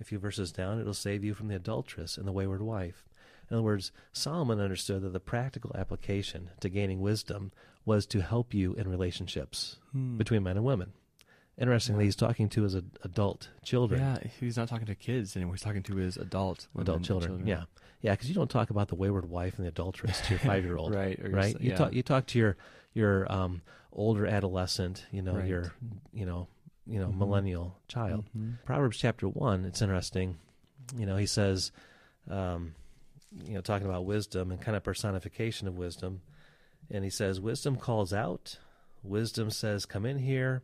A 0.00 0.04
few 0.04 0.18
verses 0.18 0.52
down, 0.52 0.80
it'll 0.80 0.94
save 0.94 1.22
you 1.24 1.34
from 1.34 1.48
the 1.48 1.56
adulteress 1.56 2.16
and 2.16 2.26
the 2.26 2.32
wayward 2.32 2.62
wife. 2.62 3.04
In 3.50 3.56
other 3.56 3.64
words, 3.64 3.92
Solomon 4.12 4.60
understood 4.60 5.02
that 5.02 5.12
the 5.12 5.20
practical 5.20 5.74
application 5.76 6.50
to 6.60 6.68
gaining 6.68 7.00
wisdom 7.00 7.50
was 7.84 8.06
to 8.06 8.20
help 8.22 8.54
you 8.54 8.74
in 8.74 8.88
relationships 8.88 9.76
hmm. 9.92 10.16
between 10.16 10.44
men 10.44 10.56
and 10.56 10.64
women. 10.64 10.92
Interestingly, 11.58 12.04
he's 12.04 12.16
talking 12.16 12.48
to 12.50 12.62
his 12.62 12.74
adult 12.74 13.48
children. 13.62 14.00
Yeah, 14.00 14.18
he's 14.38 14.56
not 14.56 14.68
talking 14.68 14.86
to 14.86 14.94
kids 14.94 15.36
anymore. 15.36 15.54
He's 15.54 15.62
talking 15.62 15.82
to 15.82 15.96
his 15.96 16.16
adult 16.16 16.68
adult 16.78 17.02
children. 17.02 17.32
children. 17.32 17.46
Yeah, 17.46 17.64
yeah, 18.00 18.12
because 18.12 18.28
you 18.28 18.34
don't 18.34 18.48
talk 18.48 18.70
about 18.70 18.88
the 18.88 18.94
wayward 18.94 19.28
wife 19.28 19.56
and 19.56 19.66
the 19.66 19.68
adulteress 19.68 20.22
to 20.22 20.30
your 20.30 20.38
five 20.38 20.64
year 20.64 20.76
old, 20.76 20.94
right? 20.94 21.18
right. 21.22 21.60
You 21.60 21.70
yeah. 21.70 21.76
talk 21.76 21.92
you 21.92 22.02
talk 22.02 22.26
to 22.28 22.38
your 22.38 22.56
your 22.94 23.30
um, 23.30 23.60
older 23.92 24.26
adolescent. 24.26 25.04
You 25.10 25.20
know 25.20 25.34
right. 25.34 25.46
your 25.46 25.74
you 26.14 26.24
know 26.24 26.48
you 26.90 27.00
know 27.00 27.08
mm-hmm. 27.08 27.18
millennial 27.18 27.76
child. 27.88 28.24
Mm-hmm. 28.36 28.64
Proverbs 28.64 28.98
chapter 28.98 29.28
one. 29.28 29.64
It's 29.64 29.82
interesting. 29.82 30.38
You 30.96 31.06
know, 31.06 31.16
he 31.16 31.26
says, 31.26 31.70
um, 32.28 32.74
you 33.44 33.54
know, 33.54 33.60
talking 33.60 33.86
about 33.86 34.04
wisdom 34.04 34.50
and 34.50 34.60
kind 34.60 34.76
of 34.76 34.82
personification 34.82 35.68
of 35.68 35.76
wisdom, 35.76 36.22
and 36.90 37.04
he 37.04 37.10
says, 37.10 37.40
wisdom 37.40 37.76
calls 37.76 38.12
out. 38.12 38.58
Wisdom 39.02 39.50
says, 39.50 39.86
"Come 39.86 40.04
in 40.04 40.18
here." 40.18 40.62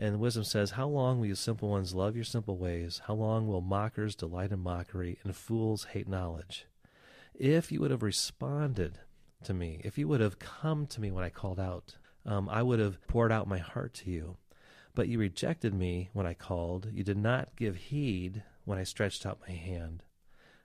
And 0.00 0.20
wisdom 0.20 0.44
says, 0.44 0.70
How 0.70 0.86
long 0.86 1.18
will 1.18 1.26
you 1.26 1.34
simple 1.34 1.68
ones 1.68 1.92
love 1.92 2.14
your 2.14 2.24
simple 2.24 2.56
ways? 2.56 3.02
How 3.06 3.14
long 3.14 3.48
will 3.48 3.60
mockers 3.60 4.14
delight 4.14 4.52
in 4.52 4.60
mockery 4.60 5.18
and 5.24 5.34
fools 5.34 5.88
hate 5.90 6.08
knowledge? 6.08 6.66
If 7.34 7.72
you 7.72 7.80
would 7.80 7.90
have 7.90 8.04
responded 8.04 9.00
to 9.42 9.52
me, 9.52 9.80
if 9.84 9.98
you 9.98 10.06
would 10.06 10.20
have 10.20 10.38
come 10.38 10.86
to 10.86 11.00
me 11.00 11.10
when 11.10 11.24
I 11.24 11.30
called 11.30 11.58
out, 11.58 11.96
um, 12.24 12.48
I 12.48 12.62
would 12.62 12.78
have 12.78 13.04
poured 13.08 13.32
out 13.32 13.48
my 13.48 13.58
heart 13.58 13.94
to 13.94 14.10
you. 14.10 14.36
But 14.98 15.06
you 15.06 15.20
rejected 15.20 15.74
me 15.74 16.10
when 16.12 16.26
I 16.26 16.34
called. 16.34 16.88
You 16.92 17.04
did 17.04 17.18
not 17.18 17.54
give 17.54 17.76
heed 17.76 18.42
when 18.64 18.78
I 18.78 18.82
stretched 18.82 19.24
out 19.24 19.38
my 19.46 19.54
hand. 19.54 20.02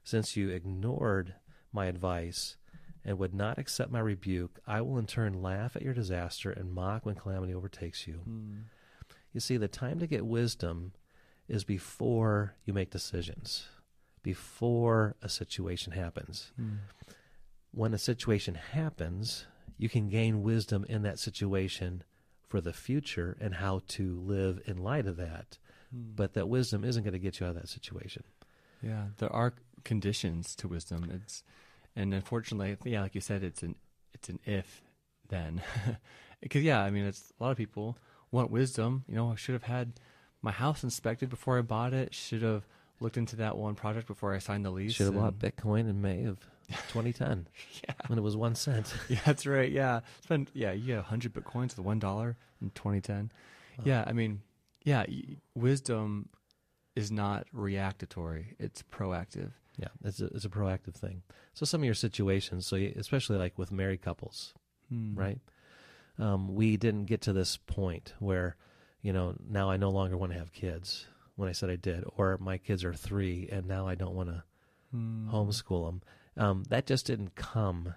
Since 0.03 0.35
you 0.35 0.49
ignored 0.49 1.35
my 1.71 1.85
advice 1.85 2.57
and 3.05 3.19
would 3.19 3.35
not 3.35 3.59
accept 3.59 3.91
my 3.91 3.99
rebuke, 3.99 4.57
I 4.65 4.81
will 4.81 4.97
in 4.97 5.05
turn 5.05 5.43
laugh 5.43 5.75
at 5.75 5.83
your 5.83 5.93
disaster 5.93 6.49
and 6.49 6.73
mock 6.73 7.05
when 7.05 7.13
calamity 7.13 7.53
overtakes 7.53 8.07
you. 8.07 8.21
Hmm. 8.23 8.53
You 9.33 9.39
see, 9.39 9.57
the 9.57 9.67
time 9.67 9.99
to 9.99 10.07
get 10.07 10.25
wisdom 10.25 10.93
is 11.47 11.63
before 11.63 12.55
you 12.65 12.73
make 12.73 12.89
decisions, 12.89 13.67
before 14.23 15.15
a 15.21 15.29
situation 15.29 15.93
happens. 15.93 16.51
Hmm. 16.55 16.77
When 17.69 17.93
a 17.93 17.99
situation 17.99 18.55
happens, 18.55 19.45
you 19.77 19.89
can 19.89 20.09
gain 20.09 20.41
wisdom 20.41 20.87
in 20.89 21.03
that 21.03 21.19
situation 21.19 22.03
for 22.53 22.61
the 22.61 22.71
future 22.71 23.35
and 23.41 23.55
how 23.55 23.81
to 23.87 24.19
live 24.19 24.61
in 24.67 24.77
light 24.77 25.07
of 25.07 25.17
that. 25.17 25.57
Hmm. 25.91 26.11
But 26.15 26.35
that 26.35 26.47
wisdom 26.47 26.83
isn't 26.83 27.01
going 27.01 27.13
to 27.13 27.17
get 27.17 27.39
you 27.39 27.47
out 27.47 27.55
of 27.55 27.61
that 27.63 27.67
situation. 27.67 28.23
Yeah, 28.79 29.05
there 29.17 29.33
are 29.33 29.55
conditions 29.83 30.55
to 30.57 30.67
wisdom. 30.67 31.09
It's 31.11 31.43
and 31.95 32.13
unfortunately, 32.13 32.77
yeah, 32.83 33.01
like 33.01 33.15
you 33.15 33.21
said, 33.21 33.43
it's 33.43 33.63
an 33.63 33.73
it's 34.13 34.29
an 34.29 34.39
if 34.45 34.83
then, 35.29 35.63
because 36.41 36.61
yeah, 36.61 36.83
I 36.83 36.91
mean, 36.91 37.05
it's 37.05 37.33
a 37.39 37.43
lot 37.43 37.49
of 37.49 37.57
people 37.57 37.97
want 38.29 38.51
wisdom. 38.51 39.03
You 39.07 39.15
know, 39.15 39.31
I 39.31 39.35
should 39.35 39.53
have 39.53 39.63
had 39.63 39.93
my 40.43 40.51
house 40.51 40.83
inspected 40.83 41.31
before 41.31 41.57
I 41.57 41.61
bought 41.61 41.95
it. 41.95 42.13
Should 42.13 42.43
have 42.43 42.67
looked 42.99 43.17
into 43.17 43.35
that 43.37 43.57
one 43.57 43.73
project 43.73 44.05
before 44.05 44.35
I 44.35 44.37
signed 44.37 44.63
the 44.63 44.69
lease. 44.69 44.93
Should 44.93 45.11
have 45.11 45.15
bought 45.15 45.39
Bitcoin 45.39 45.89
in 45.89 46.03
May 46.03 46.25
of 46.25 46.37
2010 46.69 47.47
Yeah, 47.87 47.93
when 48.07 48.17
it 48.17 48.21
was 48.21 48.35
one 48.37 48.55
cent. 48.55 48.93
yeah, 49.09 49.19
that's 49.25 49.45
right. 49.45 49.71
Yeah, 49.71 50.01
spend 50.21 50.49
yeah, 50.53 50.71
you 50.71 50.87
get 50.95 51.03
hundred 51.05 51.33
bitcoins 51.33 51.75
with 51.75 51.79
one 51.79 51.99
dollar 51.99 52.37
in 52.61 52.69
2010. 52.71 53.31
Yeah, 53.83 54.03
I 54.05 54.13
mean, 54.13 54.41
yeah, 54.83 55.05
y- 55.07 55.37
wisdom 55.55 56.29
is 56.95 57.11
not 57.11 57.47
reactatory; 57.55 58.55
it's 58.59 58.83
proactive. 58.83 59.51
Yeah, 59.77 59.87
it's 60.03 60.21
a, 60.21 60.25
it's 60.27 60.45
a 60.45 60.49
proactive 60.49 60.93
thing. 60.93 61.23
So 61.53 61.65
some 61.65 61.81
of 61.81 61.85
your 61.85 61.95
situations, 61.95 62.67
so 62.67 62.75
you, 62.75 62.93
especially 62.95 63.37
like 63.37 63.57
with 63.57 63.71
married 63.71 64.01
couples, 64.03 64.53
Hmm. 64.89 65.15
right? 65.15 65.39
Um, 66.19 66.53
we 66.53 66.77
didn't 66.77 67.05
get 67.05 67.21
to 67.21 67.33
this 67.33 67.57
point 67.57 68.13
where, 68.19 68.55
you 69.01 69.11
know, 69.11 69.33
now 69.49 69.71
I 69.71 69.77
no 69.77 69.89
longer 69.89 70.15
want 70.15 70.31
to 70.31 70.37
have 70.37 70.53
kids 70.53 71.07
when 71.35 71.49
I 71.49 71.53
said 71.53 71.71
I 71.71 71.75
did, 71.75 72.03
or 72.17 72.37
my 72.39 72.59
kids 72.59 72.83
are 72.83 72.93
three 72.93 73.49
and 73.51 73.65
now 73.67 73.87
I 73.87 73.95
don't 73.95 74.13
want 74.13 74.29
to 74.29 74.43
Hmm. 74.91 75.31
homeschool 75.31 75.87
them. 75.87 76.01
Um, 76.37 76.63
that 76.69 76.87
just 76.87 77.05
didn't 77.05 77.35
come 77.35 77.93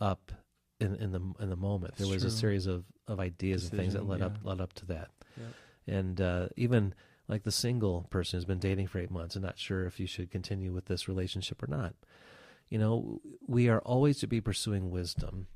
up 0.00 0.32
in, 0.80 0.96
in 0.96 1.12
the 1.12 1.20
in 1.40 1.50
the 1.50 1.56
moment. 1.56 1.96
There 1.96 2.08
was 2.08 2.24
a 2.24 2.30
series 2.30 2.66
of, 2.66 2.84
of 3.06 3.20
ideas 3.20 3.64
and 3.64 3.78
things 3.78 3.92
that 3.92 4.00
Decision, 4.00 4.20
led 4.20 4.22
up 4.22 4.38
led 4.42 4.60
up 4.60 4.72
to 4.74 4.86
that. 4.86 5.10
Yep. 5.36 5.46
And 5.86 6.20
uh, 6.20 6.48
even 6.56 6.94
like 7.28 7.44
the 7.44 7.52
single 7.52 8.06
person 8.10 8.38
who's 8.38 8.44
been 8.44 8.58
dating 8.58 8.86
for 8.88 8.98
eight 8.98 9.10
months 9.10 9.36
and 9.36 9.44
not 9.44 9.58
sure 9.58 9.86
if 9.86 10.00
you 10.00 10.06
should 10.06 10.30
continue 10.30 10.72
with 10.72 10.86
this 10.86 11.08
relationship 11.08 11.62
or 11.62 11.66
not. 11.66 11.94
You 12.68 12.78
know, 12.78 13.20
we 13.46 13.68
are 13.68 13.80
always 13.80 14.18
to 14.18 14.26
be 14.26 14.40
pursuing 14.40 14.90
wisdom. 14.90 15.46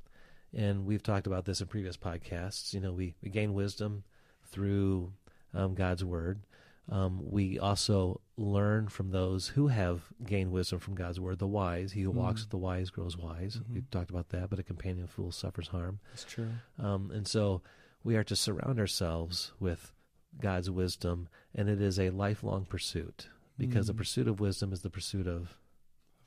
And 0.55 0.85
we've 0.85 1.01
talked 1.01 1.25
about 1.25 1.45
this 1.45 1.61
in 1.61 1.67
previous 1.67 1.97
podcasts. 1.97 2.73
You 2.73 2.79
know, 2.79 2.93
we, 2.93 3.15
we 3.23 3.29
gain 3.29 3.53
wisdom 3.53 4.03
through 4.45 5.13
um, 5.53 5.73
God's 5.73 6.03
word. 6.03 6.41
Um, 6.89 7.21
we 7.31 7.57
also 7.59 8.19
learn 8.35 8.89
from 8.89 9.11
those 9.11 9.47
who 9.49 9.67
have 9.67 10.01
gained 10.25 10.51
wisdom 10.51 10.79
from 10.79 10.95
God's 10.95 11.19
word, 11.19 11.39
the 11.39 11.47
wise. 11.47 11.93
He 11.93 12.01
who 12.01 12.11
walks 12.11 12.41
Mhm. 12.41 12.43
with 12.45 12.49
the 12.49 12.57
wise 12.57 12.89
grows 12.89 13.17
wise. 13.17 13.57
Mhm. 13.57 13.69
We've 13.73 13.89
talked 13.89 14.09
about 14.09 14.29
that, 14.29 14.49
but 14.49 14.59
a 14.59 14.63
companion 14.63 15.07
fool 15.07 15.31
suffers 15.31 15.69
harm. 15.69 15.99
That's 16.09 16.25
true. 16.25 16.51
Um, 16.77 17.09
and 17.11 17.27
so 17.27 17.61
we 18.03 18.17
are 18.17 18.23
to 18.25 18.35
surround 18.35 18.79
ourselves 18.79 19.53
with 19.59 19.93
God's 20.39 20.69
wisdom, 20.69 21.29
and 21.55 21.69
it 21.69 21.79
is 21.81 21.97
a 21.99 22.09
lifelong 22.09 22.65
pursuit 22.65 23.29
because 23.57 23.87
the 23.87 23.93
Mm. 23.93 23.97
pursuit 23.97 24.27
of 24.27 24.39
wisdom 24.41 24.73
is 24.73 24.81
the 24.81 24.89
pursuit 24.89 25.27
of, 25.27 25.57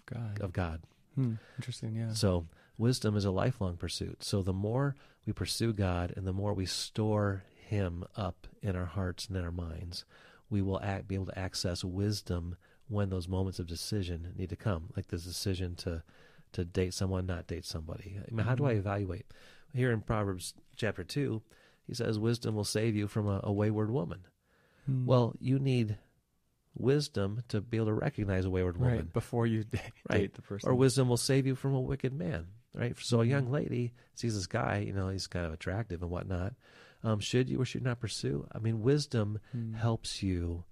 God. 0.06 0.40
of 0.40 0.52
God. 0.52 0.82
Hmm. 1.16 1.34
Interesting. 1.58 1.96
Yeah. 1.96 2.12
So 2.12 2.46
wisdom 2.78 3.16
is 3.16 3.24
a 3.24 3.30
lifelong 3.30 3.76
pursuit. 3.76 4.22
So 4.22 4.42
the 4.42 4.52
more 4.54 4.94
we 5.26 5.32
pursue 5.32 5.72
God 5.72 6.12
and 6.16 6.26
the 6.26 6.32
more 6.32 6.54
we 6.54 6.66
store 6.66 7.42
Him 7.56 8.04
up 8.14 8.46
in 8.62 8.76
our 8.76 8.84
hearts 8.86 9.26
and 9.26 9.36
in 9.36 9.42
our 9.44 9.50
minds, 9.50 10.04
we 10.50 10.62
will 10.62 10.80
act, 10.80 11.08
be 11.08 11.14
able 11.14 11.26
to 11.26 11.38
access 11.38 11.82
wisdom 11.84 12.56
when 12.88 13.10
those 13.10 13.26
moments 13.28 13.58
of 13.58 13.66
decision 13.66 14.32
need 14.36 14.48
to 14.50 14.56
come, 14.56 14.90
like 14.96 15.08
this 15.08 15.24
decision 15.24 15.74
to 15.76 16.02
to 16.52 16.64
date 16.64 16.94
someone, 16.94 17.26
not 17.26 17.46
date 17.48 17.64
somebody. 17.64 18.18
I 18.26 18.32
mean, 18.34 18.46
how 18.46 18.54
do 18.54 18.64
I 18.66 18.74
Mhm. 18.74 18.78
evaluate? 18.78 19.26
Here 19.74 19.90
in 19.92 20.00
Proverbs 20.00 20.54
chapter 20.76 21.02
two, 21.04 21.42
he 21.86 21.92
says, 21.94 22.18
"Wisdom 22.18 22.54
will 22.54 22.64
save 22.64 22.94
you 22.94 23.08
from 23.08 23.26
a, 23.28 23.40
a 23.42 23.52
wayward 23.52 23.90
woman." 23.90 24.20
Hmm. 24.86 25.04
Well, 25.04 25.34
you 25.40 25.58
need 25.58 25.98
wisdom 26.74 27.42
to 27.48 27.60
be 27.60 27.76
able 27.78 27.86
to 27.86 27.94
recognize 27.94 28.44
a 28.44 28.50
wayward 28.50 28.76
woman 28.76 28.96
right 28.96 29.12
before 29.12 29.46
you 29.46 29.64
date, 29.70 29.80
Right. 30.10 30.32
the 30.32 30.42
person. 30.42 30.70
or 30.70 30.74
wisdom 30.74 31.08
will 31.08 31.16
save 31.16 31.46
you 31.46 31.54
from 31.54 31.74
a 31.74 31.80
wicked 31.80 32.12
man 32.12 32.46
right 32.74 32.94
so 32.98 33.22
a 33.22 33.24
young 33.24 33.50
lady 33.50 33.94
sees 34.14 34.34
this 34.34 34.46
guy 34.46 34.84
you 34.86 34.92
know 34.92 35.08
he's 35.08 35.26
kind 35.26 35.46
of 35.46 35.52
attractive 35.54 36.02
and 36.02 36.10
whatnot 36.10 36.54
um, 37.06 37.20
should 37.20 37.48
you 37.48 37.60
or 37.60 37.64
should 37.64 37.80
you 37.82 37.86
not 37.86 38.00
pursue 38.00 38.46
i 38.52 38.58
mean 38.58 38.82
wisdom 38.82 39.38
Hmm. 39.52 39.74
helps 39.74 40.22
you 40.22 40.64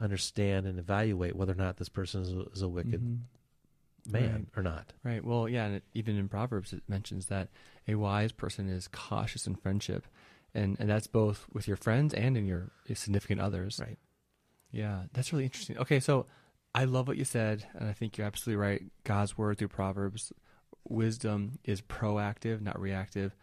understand 0.00 0.66
and 0.66 0.78
evaluate 0.78 1.36
whether 1.36 1.52
or 1.52 1.56
not 1.56 1.76
this 1.76 1.88
person 1.88 2.22
is 2.22 2.32
a, 2.32 2.40
is 2.52 2.62
a 2.62 2.68
wicked 2.68 3.00
Mhm. 3.02 3.18
man 4.12 4.32
Right. 4.32 4.46
or 4.56 4.62
not 4.62 4.92
Right. 5.04 5.24
Well, 5.24 5.48
yeah, 5.48 5.66
and 5.66 5.76
it, 5.76 5.84
even 5.94 6.16
in 6.16 6.28
Proverbs 6.28 6.72
it 6.72 6.82
mentions 6.88 7.26
that 7.26 7.48
a 7.86 7.94
wise 7.96 8.32
person 8.32 8.68
is 8.68 8.88
cautious 8.88 9.46
in 9.46 9.56
friendship, 9.56 10.06
and 10.54 10.76
and 10.80 10.88
that's 10.88 11.06
both 11.06 11.46
with 11.52 11.68
your 11.68 11.76
friends 11.76 12.14
and 12.14 12.36
in 12.36 12.46
your 12.46 12.70
significant 12.94 13.40
others. 13.40 13.78
right 13.80 13.98
Yeah, 14.70 15.04
that's 15.12 15.32
really 15.32 15.44
interesting. 15.44 15.76
Okay, 15.78 16.00
so 16.00 16.26
I 16.74 16.84
love 16.84 17.08
what 17.08 17.16
you 17.18 17.24
said, 17.24 17.66
and 17.74 17.88
I 17.88 17.92
think 17.92 18.16
you're 18.16 18.26
absolutely 18.26 18.60
right. 18.62 18.82
God's 19.04 19.36
word 19.36 19.58
through 19.58 19.68
Proverbs, 19.68 20.32
wisdom 20.88 21.58
is 21.64 21.82
proactive, 21.82 22.60
not 22.62 22.80
reactive. 22.80 23.34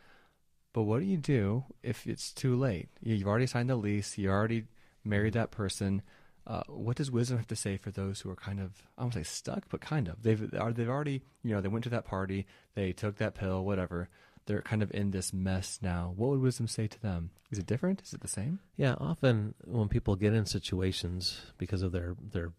But 0.78 0.84
what 0.84 1.00
do 1.00 1.06
you 1.08 1.18
do 1.18 1.64
if 1.82 2.06
it's 2.06 2.32
too 2.32 2.56
late? 2.56 2.90
You- 3.02 3.16
You've 3.16 3.28
already 3.28 3.48
signed 3.48 3.68
the 3.68 3.76
lease. 3.76 4.16
You 4.16 4.30
already 4.30 4.66
married 5.04 5.34
that 5.34 5.50
person. 5.50 6.04
Uh, 6.46 6.62
what 6.68 6.98
does 6.98 7.10
wisdom 7.10 7.38
have 7.40 7.48
to 7.48 7.56
say 7.56 7.78
for 7.78 7.90
those 7.90 8.22
who 8.22 8.30
are 8.30 8.36
kind 8.36 8.60
of 8.60 8.84
I 8.96 9.02
won't 9.02 9.16
say 9.16 9.24
stuck, 9.24 9.64
but 9.70 9.82
kind 9.82 10.08
of 10.08 10.22
they've 10.22 10.54
are 10.54 10.72
they've 10.72 10.88
already 10.88 11.24
you 11.44 11.56
know 11.56 11.62
they 11.62 11.68
went 11.68 11.84
to 11.86 11.90
that 11.90 12.06
party, 12.06 12.46
they 12.76 12.94
took 12.94 13.18
that 13.18 13.34
pill, 13.34 13.66
whatever. 13.66 14.08
They're 14.46 14.62
kind 14.62 14.84
of 14.84 14.92
in 14.94 15.10
this 15.10 15.34
mess 15.34 15.80
now. 15.82 16.14
What 16.16 16.30
would 16.30 16.42
wisdom 16.42 16.68
say 16.68 16.86
to 16.86 17.02
them? 17.02 17.32
Is 17.50 17.58
it 17.58 17.66
different? 17.66 18.04
Is 18.04 18.14
it 18.14 18.22
the 18.22 18.28
same? 18.28 18.60
yeah 18.76 18.94
often 19.00 19.56
when 19.66 19.88
people 19.90 20.16
get 20.16 20.34
in 20.36 20.46
situations 20.46 21.42
because 21.58 21.82
of 21.82 21.92
their 21.92 22.16
their 22.34 22.52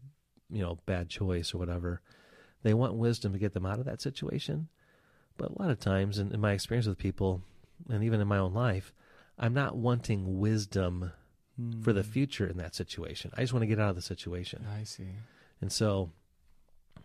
you 0.50 0.60
know 0.62 0.80
bad 0.86 1.08
choice 1.08 1.54
or 1.54 1.58
whatever 1.58 2.00
they 2.64 2.74
want 2.74 2.94
wisdom 2.94 3.32
to 3.32 3.38
get 3.38 3.52
them 3.54 3.64
out 3.64 3.78
of 3.78 3.84
that 3.84 4.02
situation 4.02 4.66
but 5.36 5.50
a 5.52 5.62
lot 5.62 5.70
of 5.70 5.78
times 5.78 6.18
in, 6.18 6.32
in 6.34 6.40
my 6.40 6.50
experience 6.50 6.88
with 6.88 6.98
people 6.98 7.42
and 7.88 8.02
even 8.04 8.20
in 8.20 8.28
my 8.28 8.38
own 8.38 8.52
life 8.54 8.92
i'm 9.38 9.54
not 9.54 9.76
wanting 9.76 10.38
wisdom 10.38 11.12
for 11.82 11.92
the 11.92 12.02
Hmm. 12.04 12.10
future 12.10 12.46
in 12.46 12.56
that 12.58 12.76
situation. 12.76 13.32
I 13.36 13.40
just 13.40 13.52
want 13.52 13.62
to 13.64 13.66
get 13.66 13.80
out 13.80 13.90
of 13.90 13.96
the 13.96 14.02
situation. 14.02 14.64
I 14.72 14.84
see. 14.84 15.08
And 15.60 15.72
so, 15.72 16.12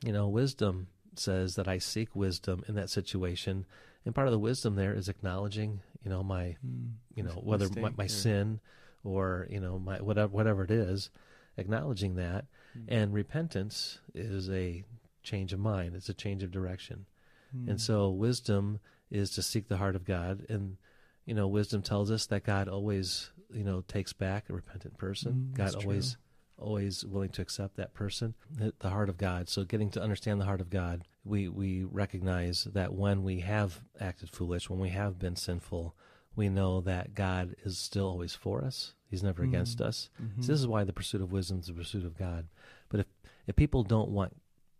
you 0.06 0.12
know, 0.12 0.28
wisdom 0.30 0.90
says 1.16 1.56
that 1.56 1.68
I 1.68 1.80
seek 1.80 2.16
wisdom 2.16 2.64
in 2.68 2.76
that 2.76 2.92
situation. 2.92 3.66
And 4.06 4.14
part 4.14 4.28
of 4.28 4.32
the 4.32 4.38
wisdom 4.38 4.76
there 4.76 4.94
is 4.94 5.10
acknowledging, 5.10 5.82
you 6.04 6.12
know, 6.12 6.22
my, 6.22 6.58
Hmm. 6.62 6.86
you 7.16 7.24
know, 7.24 7.32
whether 7.32 7.66
my, 7.70 7.82
mistake 7.90 7.98
my 7.98 8.06
or- 8.06 8.08
sin 8.10 8.60
or, 9.04 9.48
you 9.50 9.60
know, 9.60 9.80
my 9.80 10.00
whatever 10.02 10.32
whatever 10.32 10.64
it 10.64 10.70
is, 10.72 11.10
acknowledging 11.58 12.14
that. 12.16 12.46
Hmm. 12.74 12.86
And 12.90 13.14
repentance 13.14 14.02
is 14.14 14.52
a 14.52 14.84
change 15.24 15.52
of 15.54 15.60
mind. 15.62 15.96
It's 15.96 16.10
a 16.10 16.14
change 16.14 16.44
of 16.44 16.52
direction. 16.52 17.08
Hmm. 17.52 17.70
And 17.70 17.82
so 17.82 18.12
wisdom 18.12 18.80
is 19.14 19.30
to 19.32 19.42
seek 19.44 19.68
the 19.68 19.78
heart 19.78 19.96
of 19.96 20.04
God. 20.04 20.46
And, 20.50 20.78
you 21.26 21.34
know, 21.34 21.48
wisdom 21.48 21.82
tells 21.82 22.12
us 22.12 22.26
that 22.26 22.44
God 22.44 22.68
always, 22.68 23.30
you 23.54 23.64
know, 23.64 23.82
takes 23.88 24.12
back 24.12 24.50
a 24.50 24.54
repentant 24.54 24.98
person. 24.98 25.52
Mm, 25.54 25.58
God 25.58 25.76
always, 25.76 26.18
always 26.58 27.06
willing 27.06 27.30
to 27.30 27.42
accept 27.42 27.78
that 27.78 27.94
person, 27.94 28.34
the 28.58 28.90
heart 28.90 29.10
of 29.10 29.18
God. 29.18 29.48
So 29.50 29.64
getting 29.64 29.90
to 29.92 30.02
understand 30.02 30.42
the 30.42 30.46
heart 30.46 30.62
of 30.62 30.70
God, 30.70 31.04
we, 31.24 31.48
we 31.48 31.84
recognize 31.84 32.66
that 32.74 32.94
when 32.94 33.24
we 33.24 33.40
have 33.42 33.82
acted 34.02 34.32
foolish, 34.32 34.70
when 34.70 34.80
we 34.80 34.90
have 34.90 35.20
been 35.20 35.36
sinful, 35.36 35.96
we 36.36 36.50
know 36.50 36.82
that 36.82 37.14
God 37.14 37.56
is 37.64 37.78
still 37.78 38.08
always 38.08 38.34
for 38.34 38.64
us. 38.64 38.96
He's 39.10 39.22
never 39.24 39.44
against 39.44 39.78
Mm. 39.78 39.86
us. 39.86 40.10
Mhm. 40.20 40.44
So 40.44 40.52
this 40.52 40.60
is 40.60 40.66
why 40.68 40.84
the 40.84 40.92
pursuit 40.94 41.22
of 41.22 41.32
wisdom 41.32 41.60
is 41.60 41.68
the 41.68 41.74
pursuit 41.74 42.04
of 42.06 42.18
God. 42.18 42.48
But 42.90 43.02
if, 43.02 43.06
if 43.46 43.56
people 43.56 43.84
don't 43.84 44.10
want 44.10 44.36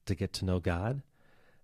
to 0.08 0.16
get 0.16 0.34
to 0.34 0.46
know 0.46 0.60
God, 0.60 1.04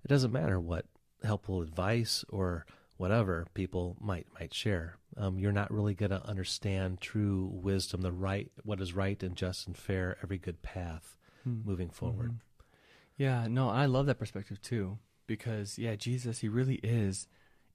it 0.04 0.08
doesn't 0.08 0.32
matter 0.32 0.60
what 0.60 0.86
helpful 1.24 1.62
advice 1.62 2.24
or 2.30 2.66
whatever 2.98 3.48
people 3.54 3.98
might 4.00 4.28
might 4.40 4.54
share. 4.54 4.98
Um, 5.18 5.40
you're 5.40 5.52
not 5.52 5.72
really 5.72 5.96
going 5.96 6.12
to 6.12 6.26
understand 6.26 7.02
true 7.02 7.50
wisdom, 7.52 8.02
the 8.02 8.12
right, 8.12 8.52
what 8.64 8.80
is 8.80 8.94
right 8.94 9.22
and 9.24 9.36
just 9.36 9.68
and 9.68 9.76
fair, 9.78 10.18
every 10.24 10.38
good 10.38 10.62
path 10.62 11.16
Hmm. 11.44 11.62
moving 11.64 11.90
forward. 11.90 12.32
Mhm. 12.32 12.40
Yeah, 13.18 13.48
no, 13.48 13.70
I 13.70 13.86
love 13.86 14.06
that 14.06 14.20
perspective 14.20 14.62
too 14.62 15.00
because 15.28 15.78
yeah, 15.78 15.96
Jesus, 15.96 16.40
he 16.40 16.48
really 16.50 16.76
is 16.84 17.28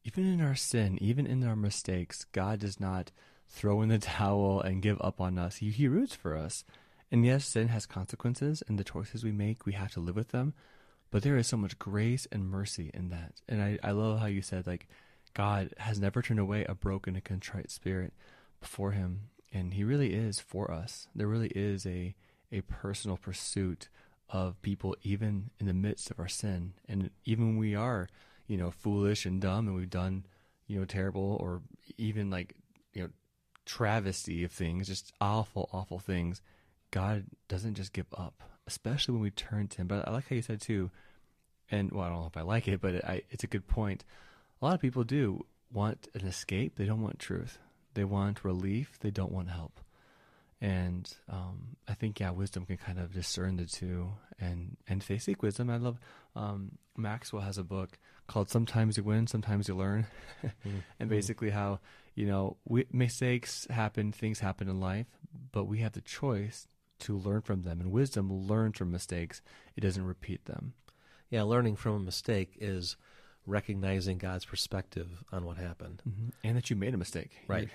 even 0.04 0.26
in 0.26 0.40
our 0.40 0.54
sin, 0.54 0.98
even 1.02 1.26
in 1.26 1.42
our 1.44 1.56
mistakes, 1.56 2.24
God 2.32 2.60
does 2.60 2.78
not 2.78 3.10
throw 3.48 3.80
in 3.82 3.88
the 3.88 3.98
towel 4.18 4.60
and 4.60 4.82
give 4.82 4.98
up 5.00 5.20
on 5.20 5.38
us. 5.38 5.56
He, 5.56 5.70
he 5.70 5.88
roots 5.88 6.14
for 6.14 6.36
us. 6.36 6.64
And 7.10 7.24
yes, 7.24 7.44
sin 7.46 7.68
has 7.68 7.86
consequences, 7.86 8.62
and 8.66 8.78
the 8.78 8.84
choices 8.84 9.22
we 9.22 9.30
make, 9.32 9.64
we 9.66 9.74
have 9.74 9.92
to 9.92 10.00
live 10.00 10.16
with 10.16 10.28
them. 10.28 10.52
But 11.14 11.22
there 11.22 11.36
is 11.36 11.46
so 11.46 11.56
much 11.56 11.78
grace 11.78 12.26
and 12.32 12.50
mercy 12.50 12.90
in 12.92 13.10
that. 13.10 13.34
And 13.48 13.62
I, 13.62 13.78
I 13.84 13.92
love 13.92 14.18
how 14.18 14.26
you 14.26 14.42
said, 14.42 14.66
like, 14.66 14.88
God 15.32 15.72
has 15.78 16.00
never 16.00 16.20
turned 16.22 16.40
away 16.40 16.64
a 16.64 16.74
broken 16.74 17.14
and 17.14 17.22
contrite 17.22 17.70
spirit 17.70 18.12
before 18.60 18.90
him. 18.90 19.28
And 19.52 19.74
he 19.74 19.84
really 19.84 20.12
is 20.12 20.40
for 20.40 20.72
us. 20.72 21.06
There 21.14 21.28
really 21.28 21.52
is 21.54 21.86
a, 21.86 22.16
a 22.50 22.62
personal 22.62 23.16
pursuit 23.16 23.88
of 24.28 24.60
people, 24.60 24.96
even 25.04 25.50
in 25.60 25.66
the 25.66 25.72
midst 25.72 26.10
of 26.10 26.18
our 26.18 26.26
sin. 26.26 26.72
And 26.88 27.10
even 27.24 27.46
when 27.46 27.58
we 27.58 27.76
are, 27.76 28.08
you 28.48 28.56
know, 28.56 28.72
foolish 28.72 29.24
and 29.24 29.40
dumb 29.40 29.68
and 29.68 29.76
we've 29.76 29.88
done, 29.88 30.26
you 30.66 30.80
know, 30.80 30.84
terrible 30.84 31.36
or 31.40 31.62
even 31.96 32.28
like, 32.28 32.56
you 32.92 33.02
know, 33.02 33.10
travesty 33.64 34.42
of 34.42 34.50
things, 34.50 34.88
just 34.88 35.12
awful, 35.20 35.70
awful 35.72 36.00
things, 36.00 36.42
God 36.90 37.26
doesn't 37.46 37.74
just 37.74 37.92
give 37.92 38.12
up, 38.18 38.42
especially 38.66 39.12
when 39.12 39.22
we 39.22 39.30
turn 39.30 39.68
to 39.68 39.78
Him. 39.78 39.86
But 39.86 40.06
I 40.08 40.12
like 40.12 40.28
how 40.28 40.36
you 40.36 40.42
said 40.42 40.60
too, 40.60 40.90
and 41.70 41.92
well, 41.92 42.04
I 42.04 42.08
don't 42.08 42.20
know 42.20 42.26
if 42.26 42.36
I 42.36 42.42
like 42.42 42.68
it, 42.68 42.80
but 42.80 43.04
I, 43.04 43.22
it's 43.30 43.44
a 43.44 43.48
good 43.48 43.66
point. 43.66 44.04
A 44.60 44.64
lot 44.64 44.74
of 44.74 44.80
people 44.80 45.04
do 45.04 45.44
want 45.72 46.08
an 46.14 46.26
escape. 46.26 46.76
They 46.76 46.84
don't 46.84 47.02
want 47.02 47.18
truth. 47.18 47.58
They 47.94 48.04
want 48.04 48.44
relief. 48.44 48.98
They 49.00 49.10
don't 49.10 49.32
want 49.32 49.50
help. 49.50 49.80
And 50.60 51.12
um, 51.28 51.76
I 51.88 51.94
think 51.94 52.20
yeah, 52.20 52.30
wisdom 52.30 52.64
can 52.64 52.76
kind 52.76 52.98
of 52.98 53.12
discern 53.12 53.56
the 53.56 53.66
two, 53.66 54.12
and 54.40 54.76
and 54.88 55.02
if 55.02 55.08
they 55.08 55.18
seek 55.18 55.42
wisdom, 55.42 55.68
I 55.68 55.76
love 55.76 55.98
um, 56.34 56.78
Maxwell 56.96 57.42
has 57.42 57.58
a 57.58 57.64
book 57.64 57.98
called 58.28 58.48
"Sometimes 58.48 58.96
You 58.96 59.02
Win, 59.02 59.26
Sometimes 59.26 59.68
You 59.68 59.74
Learn," 59.74 60.06
mm-hmm. 60.42 60.78
and 61.00 61.10
basically 61.10 61.50
how 61.50 61.80
you 62.14 62.26
know 62.26 62.56
we, 62.64 62.86
mistakes 62.92 63.66
happen, 63.68 64.12
things 64.12 64.40
happen 64.40 64.68
in 64.68 64.80
life, 64.80 65.06
but 65.52 65.64
we 65.64 65.80
have 65.80 65.92
the 65.92 66.00
choice 66.00 66.66
to 67.04 67.16
learn 67.16 67.42
from 67.42 67.62
them. 67.62 67.80
And 67.80 67.90
wisdom 67.90 68.32
learns 68.32 68.78
from 68.78 68.90
mistakes; 68.90 69.40
it 69.76 69.80
doesn't 69.80 70.04
repeat 70.04 70.44
them. 70.46 70.74
Yeah, 71.30 71.42
learning 71.42 71.76
from 71.76 71.94
a 71.94 72.00
mistake 72.00 72.56
is 72.60 72.96
recognizing 73.46 74.18
God's 74.18 74.44
perspective 74.44 75.22
on 75.32 75.44
what 75.44 75.56
happened, 75.56 76.02
mm-hmm. 76.08 76.28
and 76.42 76.56
that 76.56 76.70
you 76.70 76.76
made 76.76 76.94
a 76.94 76.98
mistake. 76.98 77.32
Right. 77.46 77.68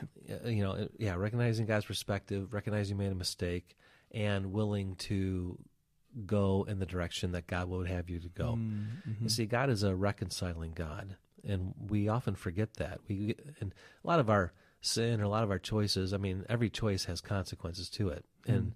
you 0.45 0.63
know, 0.63 0.88
yeah, 0.98 1.15
recognizing 1.15 1.65
God's 1.65 1.86
perspective, 1.86 2.53
recognizing 2.53 2.98
you 2.98 3.03
made 3.03 3.12
a 3.12 3.15
mistake, 3.15 3.77
and 4.12 4.51
willing 4.51 4.95
to 4.95 5.57
go 6.25 6.65
in 6.67 6.79
the 6.79 6.86
direction 6.86 7.33
that 7.33 7.48
God 7.48 7.69
would 7.69 7.88
have 7.88 8.09
you 8.09 8.19
to 8.19 8.29
go. 8.29 8.57
Mm-hmm. 8.57 9.24
You 9.24 9.29
see, 9.29 9.45
God 9.45 9.69
is 9.69 9.83
a 9.83 9.95
reconciling 9.95 10.74
God, 10.74 11.17
and 11.43 11.74
we 11.88 12.07
often 12.07 12.36
forget 12.36 12.75
that. 12.75 13.00
We 13.07 13.36
and 13.59 13.74
a 14.03 14.07
lot 14.07 14.19
of 14.19 14.29
our 14.29 14.53
sin 14.81 15.21
or 15.21 15.25
a 15.25 15.29
lot 15.29 15.43
of 15.43 15.51
our 15.51 15.59
choices. 15.59 16.13
I 16.13 16.17
mean, 16.17 16.45
every 16.50 16.69
choice 16.69 17.05
has 17.05 17.21
consequences 17.21 17.89
to 17.91 18.09
it, 18.09 18.25
and 18.48 18.74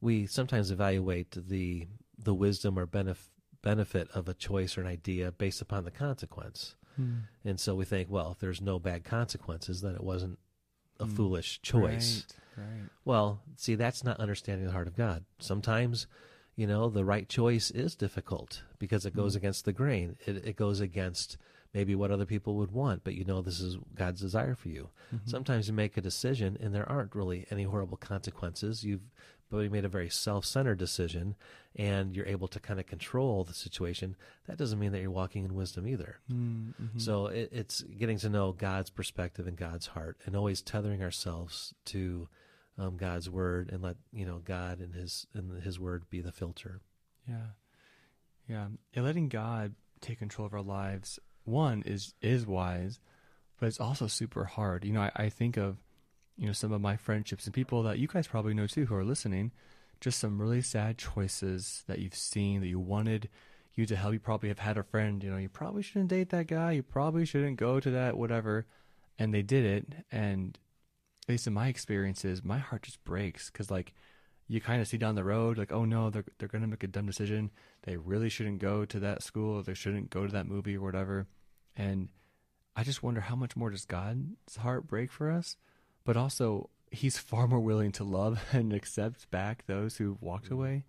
we 0.00 0.26
sometimes 0.26 0.70
evaluate 0.70 1.30
the 1.48 1.86
the 2.16 2.34
wisdom 2.34 2.78
or 2.78 2.86
benefit 2.86 3.30
benefit 3.62 4.08
of 4.14 4.28
a 4.28 4.34
choice 4.34 4.78
or 4.78 4.82
an 4.82 4.86
idea 4.86 5.32
based 5.32 5.60
upon 5.60 5.84
the 5.84 5.90
consequence. 5.90 6.76
Hmm. 6.96 7.16
And 7.44 7.58
so 7.58 7.74
we 7.74 7.84
think, 7.84 8.08
well, 8.08 8.32
if 8.32 8.38
there's 8.38 8.60
no 8.60 8.78
bad 8.78 9.04
consequences, 9.04 9.80
then 9.80 9.94
it 9.94 10.02
wasn't 10.02 10.38
a 11.00 11.04
hmm. 11.04 11.14
foolish 11.14 11.60
choice. 11.62 12.24
Right, 12.56 12.64
right. 12.64 12.88
Well, 13.04 13.40
see, 13.56 13.74
that's 13.74 14.04
not 14.04 14.20
understanding 14.20 14.66
the 14.66 14.72
heart 14.72 14.86
of 14.86 14.96
God. 14.96 15.24
Sometimes, 15.38 16.06
you 16.56 16.66
know, 16.66 16.88
the 16.88 17.04
right 17.04 17.28
choice 17.28 17.70
is 17.70 17.94
difficult 17.94 18.62
because 18.78 19.04
it 19.06 19.14
goes 19.14 19.34
hmm. 19.34 19.38
against 19.38 19.64
the 19.64 19.72
grain. 19.72 20.16
It, 20.26 20.46
it 20.46 20.56
goes 20.56 20.80
against 20.80 21.36
maybe 21.74 21.94
what 21.94 22.10
other 22.10 22.24
people 22.24 22.54
would 22.56 22.72
want, 22.72 23.04
but 23.04 23.14
you 23.14 23.24
know 23.24 23.42
this 23.42 23.60
is 23.60 23.76
God's 23.94 24.20
desire 24.20 24.54
for 24.54 24.68
you. 24.68 24.88
Mm-hmm. 25.14 25.28
Sometimes 25.28 25.68
you 25.68 25.74
make 25.74 25.96
a 25.96 26.00
decision 26.00 26.56
and 26.60 26.74
there 26.74 26.88
aren't 26.88 27.14
really 27.14 27.46
any 27.50 27.64
horrible 27.64 27.98
consequences. 27.98 28.84
You've 28.84 29.10
but 29.50 29.58
you 29.58 29.70
made 29.70 29.84
a 29.84 29.88
very 29.88 30.10
self-centered 30.10 30.78
decision 30.78 31.34
and 31.76 32.14
you're 32.14 32.26
able 32.26 32.48
to 32.48 32.60
kind 32.60 32.78
of 32.80 32.86
control 32.86 33.44
the 33.44 33.54
situation 33.54 34.16
that 34.46 34.58
doesn't 34.58 34.78
mean 34.78 34.92
that 34.92 35.00
you're 35.00 35.10
walking 35.10 35.44
in 35.44 35.54
wisdom 35.54 35.86
either. 35.86 36.18
Mm-hmm. 36.32 36.98
so 36.98 37.26
it, 37.26 37.48
it's 37.52 37.82
getting 37.82 38.18
to 38.18 38.28
know 38.28 38.52
god's 38.52 38.90
perspective 38.90 39.46
and 39.46 39.56
god's 39.56 39.88
heart 39.88 40.16
and 40.26 40.34
always 40.36 40.60
tethering 40.62 41.02
ourselves 41.02 41.74
to 41.86 42.28
um, 42.78 42.96
god's 42.96 43.28
word 43.30 43.70
and 43.72 43.82
let 43.82 43.96
you 44.12 44.24
know 44.26 44.40
god 44.44 44.80
and 44.80 44.94
his 44.94 45.26
and 45.34 45.62
his 45.62 45.78
word 45.80 46.08
be 46.10 46.20
the 46.20 46.32
filter. 46.32 46.80
Yeah. 47.28 47.52
Yeah 48.48 48.66
and 48.94 49.04
letting 49.04 49.28
god 49.28 49.74
take 50.00 50.18
control 50.18 50.46
of 50.46 50.54
our 50.54 50.62
lives 50.62 51.18
one 51.44 51.82
is 51.82 52.14
is 52.22 52.46
wise 52.46 53.00
but 53.58 53.66
it's 53.66 53.80
also 53.80 54.06
super 54.06 54.44
hard. 54.44 54.84
You 54.84 54.92
know 54.92 55.00
I, 55.02 55.10
I 55.16 55.28
think 55.28 55.56
of 55.56 55.78
you 56.38 56.46
know, 56.46 56.52
some 56.52 56.72
of 56.72 56.80
my 56.80 56.96
friendships 56.96 57.44
and 57.44 57.54
people 57.54 57.82
that 57.82 57.98
you 57.98 58.06
guys 58.06 58.28
probably 58.28 58.54
know 58.54 58.66
too 58.66 58.86
who 58.86 58.94
are 58.94 59.04
listening, 59.04 59.50
just 60.00 60.20
some 60.20 60.40
really 60.40 60.62
sad 60.62 60.96
choices 60.96 61.82
that 61.88 61.98
you've 61.98 62.14
seen 62.14 62.60
that 62.60 62.68
you 62.68 62.78
wanted 62.78 63.28
you 63.74 63.84
to 63.86 63.96
help. 63.96 64.12
You 64.12 64.20
probably 64.20 64.48
have 64.48 64.60
had 64.60 64.78
a 64.78 64.82
friend, 64.82 65.22
you 65.22 65.30
know, 65.30 65.36
you 65.36 65.48
probably 65.48 65.82
shouldn't 65.82 66.10
date 66.10 66.30
that 66.30 66.46
guy, 66.46 66.72
you 66.72 66.82
probably 66.82 67.24
shouldn't 67.24 67.56
go 67.56 67.80
to 67.80 67.90
that, 67.90 68.16
whatever. 68.16 68.66
And 69.18 69.34
they 69.34 69.42
did 69.42 69.64
it. 69.64 70.04
And 70.12 70.58
at 71.24 71.32
least 71.32 71.46
in 71.48 71.52
my 71.52 71.68
experiences, 71.68 72.44
my 72.44 72.58
heart 72.58 72.82
just 72.82 73.02
breaks 73.04 73.50
because, 73.50 73.70
like, 73.70 73.92
you 74.46 74.60
kind 74.60 74.80
of 74.80 74.88
see 74.88 74.96
down 74.96 75.14
the 75.14 75.24
road, 75.24 75.58
like, 75.58 75.72
oh 75.72 75.84
no, 75.84 76.08
they're, 76.08 76.24
they're 76.38 76.48
going 76.48 76.62
to 76.62 76.68
make 76.68 76.82
a 76.84 76.88
dumb 76.88 77.06
decision. 77.06 77.50
They 77.82 77.96
really 77.96 78.28
shouldn't 78.28 78.60
go 78.60 78.84
to 78.86 79.00
that 79.00 79.22
school. 79.22 79.62
They 79.62 79.74
shouldn't 79.74 80.10
go 80.10 80.26
to 80.26 80.32
that 80.32 80.46
movie 80.46 80.76
or 80.76 80.80
whatever. 80.80 81.26
And 81.76 82.08
I 82.74 82.84
just 82.84 83.02
wonder 83.02 83.20
how 83.20 83.36
much 83.36 83.56
more 83.56 83.70
does 83.70 83.84
God's 83.84 84.56
heart 84.58 84.86
break 84.86 85.12
for 85.12 85.30
us? 85.30 85.56
But 86.08 86.16
also 86.16 86.70
he's 86.90 87.18
far 87.18 87.46
more 87.46 87.60
willing 87.60 87.92
to 87.92 88.02
love 88.02 88.42
and 88.54 88.72
accept 88.72 89.30
back 89.30 89.66
those 89.66 89.98
who've 89.98 90.22
walked 90.22 90.46
mm-hmm. 90.46 90.54
away. 90.54 90.84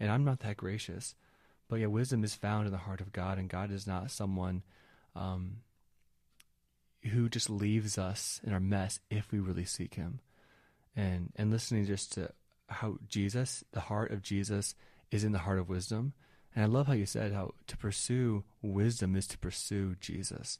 And 0.00 0.10
I'm 0.10 0.24
not 0.24 0.40
that 0.40 0.56
gracious. 0.56 1.14
But 1.68 1.78
yeah, 1.78 1.86
wisdom 1.86 2.24
is 2.24 2.34
found 2.34 2.66
in 2.66 2.72
the 2.72 2.78
heart 2.78 3.00
of 3.00 3.12
God, 3.12 3.38
and 3.38 3.48
God 3.48 3.70
is 3.70 3.86
not 3.86 4.10
someone 4.10 4.64
um, 5.14 5.58
who 7.12 7.28
just 7.28 7.48
leaves 7.48 7.96
us 7.96 8.40
in 8.42 8.52
our 8.52 8.58
mess 8.58 8.98
if 9.08 9.30
we 9.30 9.38
really 9.38 9.64
seek 9.64 9.94
Him. 9.94 10.18
And 10.96 11.32
and 11.36 11.52
listening 11.52 11.86
just 11.86 12.12
to 12.14 12.32
how 12.68 12.98
Jesus, 13.06 13.62
the 13.70 13.82
heart 13.82 14.10
of 14.10 14.20
Jesus, 14.20 14.74
is 15.12 15.22
in 15.22 15.30
the 15.30 15.38
heart 15.46 15.60
of 15.60 15.68
wisdom. 15.68 16.12
And 16.56 16.64
I 16.64 16.66
love 16.66 16.88
how 16.88 16.94
you 16.94 17.06
said 17.06 17.32
how 17.32 17.54
to 17.68 17.76
pursue 17.76 18.42
wisdom 18.62 19.14
is 19.14 19.28
to 19.28 19.38
pursue 19.38 19.94
Jesus. 20.00 20.58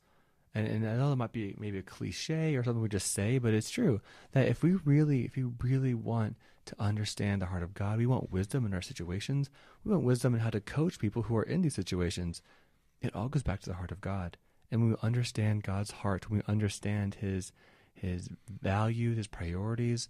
And, 0.56 0.66
and 0.68 0.88
I 0.88 0.96
know 0.96 1.10
that 1.10 1.16
might 1.16 1.32
be 1.32 1.54
maybe 1.58 1.76
a 1.76 1.82
cliche 1.82 2.56
or 2.56 2.64
something 2.64 2.80
we 2.80 2.88
just 2.88 3.12
say, 3.12 3.36
but 3.36 3.52
it's 3.52 3.68
true 3.68 4.00
that 4.32 4.48
if 4.48 4.62
we 4.62 4.72
really, 4.86 5.26
if 5.26 5.36
we 5.36 5.44
really 5.62 5.92
want 5.92 6.34
to 6.64 6.74
understand 6.78 7.42
the 7.42 7.46
heart 7.46 7.62
of 7.62 7.74
God, 7.74 7.98
we 7.98 8.06
want 8.06 8.32
wisdom 8.32 8.64
in 8.64 8.72
our 8.72 8.80
situations. 8.80 9.50
We 9.84 9.92
want 9.92 10.04
wisdom 10.04 10.32
in 10.32 10.40
how 10.40 10.48
to 10.48 10.62
coach 10.62 10.98
people 10.98 11.22
who 11.22 11.36
are 11.36 11.42
in 11.42 11.60
these 11.60 11.74
situations. 11.74 12.40
It 13.02 13.14
all 13.14 13.28
goes 13.28 13.42
back 13.42 13.60
to 13.60 13.68
the 13.68 13.74
heart 13.74 13.92
of 13.92 14.00
God. 14.00 14.38
And 14.70 14.80
when 14.80 14.90
we 14.92 14.96
understand 15.02 15.62
God's 15.62 15.90
heart, 15.90 16.30
when 16.30 16.38
we 16.38 16.52
understand 16.52 17.16
His 17.16 17.52
His 17.92 18.30
values, 18.62 19.18
His 19.18 19.26
priorities, 19.26 20.08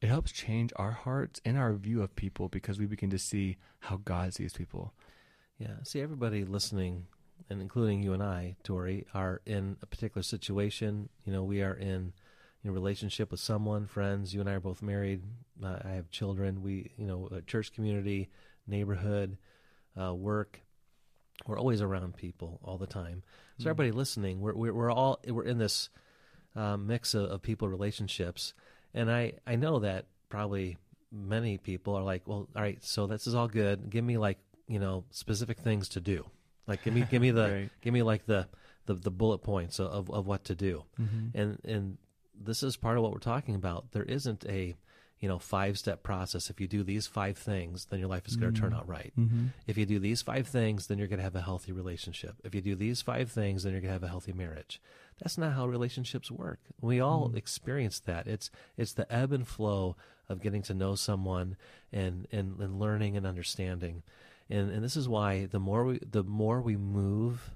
it 0.00 0.08
helps 0.08 0.32
change 0.32 0.72
our 0.74 0.90
hearts 0.90 1.40
and 1.44 1.56
our 1.56 1.72
view 1.74 2.02
of 2.02 2.16
people 2.16 2.48
because 2.48 2.80
we 2.80 2.86
begin 2.86 3.10
to 3.10 3.18
see 3.18 3.58
how 3.78 4.00
God 4.04 4.34
sees 4.34 4.54
people. 4.54 4.92
Yeah. 5.56 5.74
See, 5.84 6.00
everybody 6.00 6.44
listening 6.44 7.06
and 7.50 7.60
including 7.60 8.02
you 8.02 8.12
and 8.12 8.22
I, 8.22 8.56
Tory, 8.62 9.06
are 9.14 9.40
in 9.46 9.76
a 9.82 9.86
particular 9.86 10.22
situation. 10.22 11.08
You 11.24 11.32
know, 11.32 11.42
we 11.42 11.62
are 11.62 11.74
in 11.74 12.12
a 12.64 12.70
relationship 12.70 13.30
with 13.30 13.40
someone, 13.40 13.86
friends. 13.86 14.34
You 14.34 14.40
and 14.40 14.48
I 14.48 14.54
are 14.54 14.60
both 14.60 14.82
married. 14.82 15.22
Uh, 15.62 15.78
I 15.84 15.90
have 15.90 16.10
children. 16.10 16.62
We, 16.62 16.92
you 16.96 17.06
know, 17.06 17.28
a 17.32 17.40
church 17.42 17.72
community, 17.72 18.28
neighborhood, 18.66 19.38
uh, 20.00 20.14
work. 20.14 20.60
We're 21.46 21.58
always 21.58 21.80
around 21.80 22.16
people 22.16 22.60
all 22.62 22.78
the 22.78 22.86
time. 22.86 23.22
So 23.56 23.62
mm-hmm. 23.62 23.70
everybody 23.70 23.90
listening, 23.92 24.40
we're, 24.40 24.54
we're, 24.54 24.74
we're 24.74 24.92
all 24.92 25.20
we're 25.26 25.44
in 25.44 25.58
this 25.58 25.88
uh, 26.56 26.76
mix 26.76 27.14
of, 27.14 27.30
of 27.30 27.42
people 27.42 27.68
relationships, 27.68 28.54
and 28.92 29.10
I 29.10 29.34
I 29.46 29.54
know 29.56 29.78
that 29.78 30.06
probably 30.28 30.76
many 31.12 31.56
people 31.56 31.94
are 31.94 32.02
like, 32.02 32.26
well, 32.26 32.48
all 32.54 32.62
right, 32.62 32.82
so 32.82 33.06
this 33.06 33.26
is 33.28 33.34
all 33.34 33.46
good. 33.46 33.88
Give 33.88 34.04
me 34.04 34.18
like 34.18 34.38
you 34.66 34.80
know 34.80 35.04
specific 35.10 35.60
things 35.60 35.88
to 35.90 36.00
do 36.00 36.26
like 36.68 36.84
give 36.84 36.94
me 36.94 37.04
give 37.10 37.22
me 37.22 37.30
the 37.30 37.50
right. 37.52 37.70
give 37.80 37.92
me 37.92 38.02
like 38.02 38.26
the, 38.26 38.46
the 38.86 38.94
the 38.94 39.10
bullet 39.10 39.38
points 39.38 39.80
of 39.80 40.10
of 40.10 40.26
what 40.26 40.44
to 40.44 40.54
do. 40.54 40.84
Mm-hmm. 41.00 41.38
And 41.38 41.58
and 41.64 41.98
this 42.40 42.62
is 42.62 42.76
part 42.76 42.96
of 42.96 43.02
what 43.02 43.12
we're 43.12 43.18
talking 43.18 43.54
about. 43.54 43.92
There 43.92 44.04
isn't 44.04 44.44
a 44.46 44.76
you 45.18 45.28
know 45.28 45.38
five 45.38 45.78
step 45.78 46.02
process. 46.02 46.50
If 46.50 46.60
you 46.60 46.68
do 46.68 46.84
these 46.84 47.06
five 47.06 47.38
things, 47.38 47.86
then 47.86 47.98
your 47.98 48.08
life 48.08 48.28
is 48.28 48.36
going 48.36 48.54
to 48.54 48.60
turn 48.60 48.74
out 48.74 48.86
right. 48.86 49.12
Mm-hmm. 49.18 49.46
If 49.66 49.78
you 49.78 49.86
do 49.86 49.98
these 49.98 50.22
five 50.22 50.46
things, 50.46 50.86
then 50.86 50.98
you're 50.98 51.08
going 51.08 51.18
to 51.18 51.24
have 51.24 51.34
a 51.34 51.40
healthy 51.40 51.72
relationship. 51.72 52.36
If 52.44 52.54
you 52.54 52.60
do 52.60 52.74
these 52.74 53.02
five 53.02 53.32
things, 53.32 53.62
then 53.62 53.72
you're 53.72 53.80
going 53.80 53.90
to 53.90 53.94
have 53.94 54.04
a 54.04 54.08
healthy 54.08 54.32
marriage. 54.32 54.80
That's 55.20 55.38
not 55.38 55.54
how 55.54 55.66
relationships 55.66 56.30
work. 56.30 56.60
We 56.80 57.00
all 57.00 57.28
mm-hmm. 57.28 57.36
experience 57.36 57.98
that. 58.00 58.26
It's 58.26 58.50
it's 58.76 58.92
the 58.92 59.10
ebb 59.12 59.32
and 59.32 59.48
flow 59.48 59.96
of 60.28 60.42
getting 60.42 60.62
to 60.62 60.74
know 60.74 60.94
someone 60.94 61.56
and 61.92 62.28
and, 62.30 62.60
and 62.60 62.78
learning 62.78 63.16
and 63.16 63.26
understanding 63.26 64.02
and 64.50 64.70
and 64.70 64.82
this 64.82 64.96
is 64.96 65.08
why 65.08 65.46
the 65.46 65.60
more 65.60 65.84
we 65.84 65.98
the 65.98 66.24
more 66.24 66.60
we 66.60 66.76
move 66.76 67.50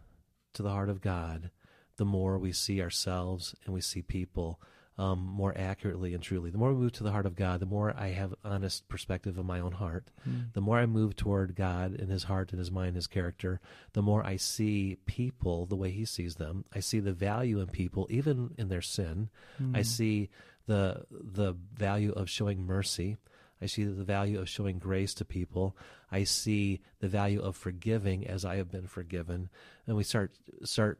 to 0.55 0.62
the 0.62 0.70
heart 0.70 0.88
of 0.88 1.00
God, 1.00 1.50
the 1.96 2.05
more 2.05 2.38
we 2.38 2.52
see 2.52 2.81
ourselves 2.83 3.55
and 3.64 3.74
we 3.74 3.81
see 3.81 4.02
people 4.02 4.61
um, 4.98 5.20
more 5.20 5.57
accurately 5.57 6.12
and 6.12 6.22
truly. 6.22 6.50
The 6.50 6.59
more 6.59 6.72
we 6.72 6.81
move 6.81 6.92
to 6.92 7.02
the 7.02 7.12
heart 7.12 7.24
of 7.24 7.35
God, 7.35 7.61
the 7.61 7.66
more 7.66 7.94
I 7.96 8.09
have 8.09 8.35
honest 8.44 8.88
perspective 8.88 9.38
of 9.38 9.46
my 9.46 9.59
own 9.59 9.72
heart. 9.72 10.11
Mm. 10.28 10.52
The 10.52 10.61
more 10.61 10.78
I 10.78 10.87
move 10.87 11.16
toward 11.16 11.57
God 11.57 11.98
and 11.98 12.11
His 12.11 12.24
heart 12.24 12.50
and 12.52 12.59
His 12.59 12.70
mind, 12.70 12.96
His 12.96 13.07
character, 13.07 13.61
the 13.94 14.02
more 14.02 14.24
I 14.24 14.37
see 14.37 14.98
people 15.07 15.66
the 15.66 15.76
way 15.76 15.90
He 15.90 16.05
sees 16.05 16.35
them. 16.35 16.66
I 16.74 16.81
see 16.81 17.00
the 17.00 17.12
value 17.12 17.61
in 17.61 17.68
people, 17.68 18.07
even 18.11 18.55
in 18.59 18.68
their 18.68 18.83
sin. 18.83 19.31
Mm. 19.61 19.76
I 19.76 19.83
see 19.83 20.28
the 20.66 21.05
the 21.11 21.55
value 21.74 22.12
of 22.12 22.28
showing 22.28 22.66
mercy. 22.66 23.16
I 23.62 23.66
see 23.66 23.85
the 23.85 24.05
value 24.05 24.40
of 24.40 24.48
showing 24.48 24.79
grace 24.79 25.14
to 25.14 25.25
people. 25.25 25.77
I 26.11 26.25
see 26.25 26.81
the 27.01 27.09
value 27.09 27.40
of 27.40 27.57
forgiving 27.57 28.27
as 28.27 28.44
I 28.44 28.57
have 28.57 28.70
been 28.70 28.87
forgiven, 28.87 29.48
and 29.87 29.96
we 29.96 30.05
start 30.05 30.33
start 30.64 30.98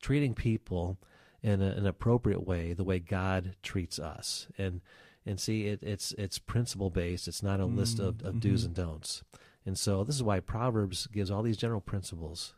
treating 0.00 0.34
people 0.34 0.98
in 1.42 1.62
a, 1.62 1.66
an 1.66 1.86
appropriate 1.86 2.46
way, 2.46 2.72
the 2.72 2.84
way 2.84 2.98
God 2.98 3.56
treats 3.62 3.98
us. 3.98 4.48
And 4.58 4.80
and 5.26 5.38
see, 5.38 5.66
it, 5.66 5.80
it's 5.82 6.12
it's 6.12 6.38
principle 6.38 6.90
based. 6.90 7.28
It's 7.28 7.42
not 7.42 7.60
a 7.60 7.64
mm, 7.66 7.76
list 7.76 7.98
of, 7.98 8.22
of 8.22 8.34
mm-hmm. 8.34 8.38
do's 8.38 8.64
and 8.64 8.74
don'ts. 8.74 9.22
And 9.66 9.78
so 9.78 10.04
this 10.04 10.16
is 10.16 10.22
why 10.22 10.40
Proverbs 10.40 11.06
gives 11.06 11.30
all 11.30 11.42
these 11.42 11.58
general 11.58 11.80
principles. 11.80 12.54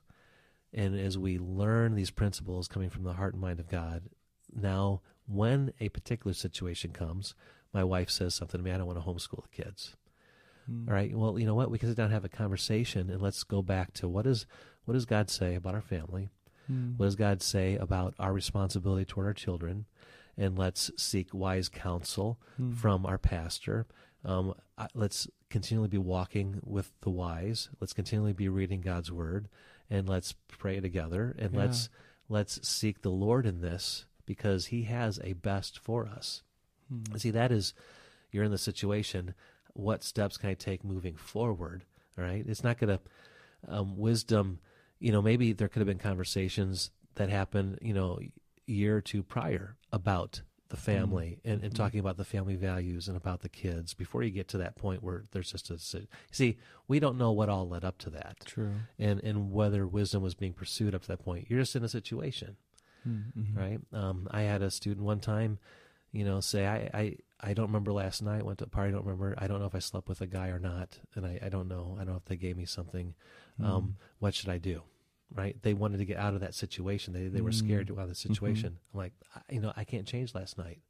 And 0.73 0.99
as 0.99 1.19
we 1.19 1.39
learn 1.39 1.95
these 1.95 2.11
principles 2.11 2.69
coming 2.69 2.89
from 2.89 3.03
the 3.03 3.13
heart 3.15 3.35
and 3.35 3.43
mind 3.43 3.61
of 3.61 3.69
God, 3.69 4.05
now 4.55 5.03
when 5.27 5.73
a 5.81 5.89
particular 5.91 6.33
situation 6.33 6.93
comes, 6.93 7.35
my 7.73 7.85
wife 7.85 8.11
says 8.11 8.35
something 8.35 8.59
to 8.59 8.65
me, 8.65 8.71
I 8.71 8.77
don't 8.77 8.87
want 8.87 8.99
to 8.99 9.05
homeschool 9.05 9.43
the 9.43 9.63
kids. 9.63 9.97
Mm. 10.71 10.89
All 10.89 10.95
right. 10.95 11.15
Well, 11.15 11.39
you 11.39 11.47
know 11.47 11.55
what? 11.55 11.71
We 11.71 11.79
can 11.79 11.89
sit 11.89 11.97
down 11.97 12.07
and 12.07 12.15
have 12.15 12.25
a 12.25 12.29
conversation 12.29 13.11
and 13.11 13.21
let's 13.21 13.43
go 13.43 13.63
back 13.63 13.93
to 13.95 14.09
what 14.09 14.27
is 14.27 14.47
what 14.85 14.95
does 14.95 15.05
God 15.05 15.31
say 15.31 15.55
about 15.55 15.75
our 15.75 15.81
family? 15.81 16.31
Mm. 16.71 16.97
What 16.97 17.07
does 17.07 17.17
God 17.17 17.43
say 17.43 17.77
about 17.77 18.15
our 18.19 18.33
responsibility 18.33 19.05
toward 19.05 19.27
our 19.27 19.35
children? 19.35 19.87
And 20.37 20.59
let's 20.59 20.91
seek 20.97 21.29
wise 21.33 21.69
counsel 21.69 22.41
mm. 22.61 22.75
from 22.77 23.07
our 23.07 23.19
pastor. 23.19 23.87
Um, 24.25 24.55
let's 24.95 25.29
continually 25.51 25.89
be 25.89 25.99
walking 25.99 26.61
with 26.65 26.93
the 27.03 27.11
wise. 27.11 27.69
Let's 27.81 27.93
continually 27.93 28.33
be 28.33 28.49
reading 28.49 28.81
God's 28.81 29.13
word, 29.13 29.49
and 29.91 30.09
let's 30.09 30.35
pray 30.49 30.81
together. 30.81 31.35
And 31.39 31.53
yeah. 31.53 31.61
let's 31.61 31.89
let's 32.29 32.67
seek 32.67 33.03
the 33.03 33.11
Lord 33.11 33.47
in 33.47 33.61
this 33.61 34.07
because 34.25 34.67
He 34.67 34.85
has 34.85 35.21
a 35.23 35.35
best 35.35 35.79
for 35.79 36.07
us. 36.07 36.43
Mm. 36.93 37.21
See, 37.21 37.31
that 37.31 37.53
is 37.53 37.75
you're 38.31 38.45
in 38.45 38.51
the 38.51 38.59
situation. 38.59 39.35
What 39.75 40.05
steps 40.05 40.37
can 40.37 40.51
I 40.51 40.55
take 40.55 40.85
moving 40.85 41.17
forward? 41.17 41.85
All 42.19 42.25
right, 42.25 42.45
it's 42.47 42.63
not 42.63 42.79
going 42.79 42.99
to 42.99 43.01
um, 43.69 43.97
wisdom 43.97 44.59
you 45.03 45.11
know, 45.11 45.21
maybe 45.21 45.53
there 45.53 45.69
could 45.69 45.81
have 45.81 45.89
been 45.89 45.99
conversations 45.99 46.93
that 47.17 47.29
happened, 47.29 47.81
you 47.83 47.93
know, 47.93 48.21
year 48.67 48.97
or 48.97 49.01
two 49.01 49.23
prior 49.25 49.77
about 49.93 50.43
the 50.69 50.77
mm-hmm. 50.77 50.85
family 50.85 51.39
mm-hmm. 51.41 51.51
and, 51.51 51.65
and, 51.65 51.75
talking 51.75 51.99
about 51.99 52.17
the 52.17 52.25
family 52.25 52.55
values 52.55 53.09
and 53.09 53.17
about 53.17 53.41
the 53.41 53.49
kids 53.49 53.93
before 53.93 54.23
you 54.23 54.31
get 54.31 54.47
to 54.49 54.59
that 54.59 54.77
point 54.77 55.03
where 55.03 55.25
there's 55.33 55.51
just 55.51 55.69
a 55.71 56.07
see 56.31 56.57
we 56.87 57.01
don't 57.01 57.19
know 57.19 57.33
what 57.33 57.49
all 57.49 57.69
led 57.69 57.85
up 57.85 57.99
to 57.99 58.09
that 58.09 58.37
true 58.47 58.73
and 58.99 59.21
and 59.23 59.51
whether 59.51 59.87
wisdom 59.87 60.23
was 60.23 60.35
being 60.35 60.55
pursued 60.55 60.95
up 60.95 61.03
to 61.03 61.09
that 61.09 61.23
point 61.23 61.47
you're 61.51 61.59
just 61.59 61.77
in 61.77 61.85
a 61.85 61.89
situation 61.89 62.57
mm-hmm. 63.07 63.59
right 63.59 63.81
um, 63.93 64.27
i 64.31 64.43
had 64.43 64.63
a 64.63 64.71
student 64.71 65.05
one 65.05 65.21
time 65.21 65.59
you 66.13 66.25
know 66.25 66.41
say 66.41 66.67
I, 66.67 66.91
I 66.93 67.17
i 67.41 67.55
don't 67.55 67.67
remember 67.67 67.93
last 67.93 68.23
night 68.23 68.45
went 68.45 68.59
to 68.59 68.65
a 68.65 68.69
party 68.69 68.91
i 68.91 68.93
don't 68.93 69.05
remember 69.05 69.35
i 69.39 69.47
don't 69.47 69.61
know 69.61 69.67
if 69.67 69.75
i 69.75 69.81
slept 69.81 70.09
with 70.09 70.21
a 70.21 70.27
guy 70.27 70.49
or 70.49 70.59
not 70.59 70.99
and 71.15 71.27
i, 71.27 71.39
I 71.43 71.49
don't 71.49 71.69
know 71.69 71.97
i 71.97 72.05
don't 72.05 72.13
know 72.13 72.17
if 72.17 72.27
they 72.27 72.37
gave 72.37 72.57
me 72.57 72.67
something 72.67 73.15
mm-hmm. 73.61 73.71
um, 73.71 73.97
what 74.19 74.35
should 74.35 74.49
i 74.49 74.59
do 74.59 74.83
right? 75.35 75.57
They 75.63 75.75
wanted 75.75 75.99
to 75.99 76.05
get 76.05 76.19
out 76.19 76.35
of 76.35 76.41
that 76.41 76.55
situation. 76.55 77.13
They 77.13 77.29
they 77.29 77.41
were 77.41 77.53
scared 77.53 77.87
to 77.89 77.99
out 77.99 78.03
of 78.03 78.09
the 78.09 78.15
mm-hmm. 78.15 78.33
situation. 78.33 78.71
Mm-hmm. 78.71 78.99
I'm 78.99 79.05
like, 79.05 79.13
I, 79.35 79.41
you 79.53 79.61
know, 79.61 79.73
I 79.77 79.85
can't 79.85 80.07
change 80.07 80.35
last 80.35 80.59
night. 80.59 80.81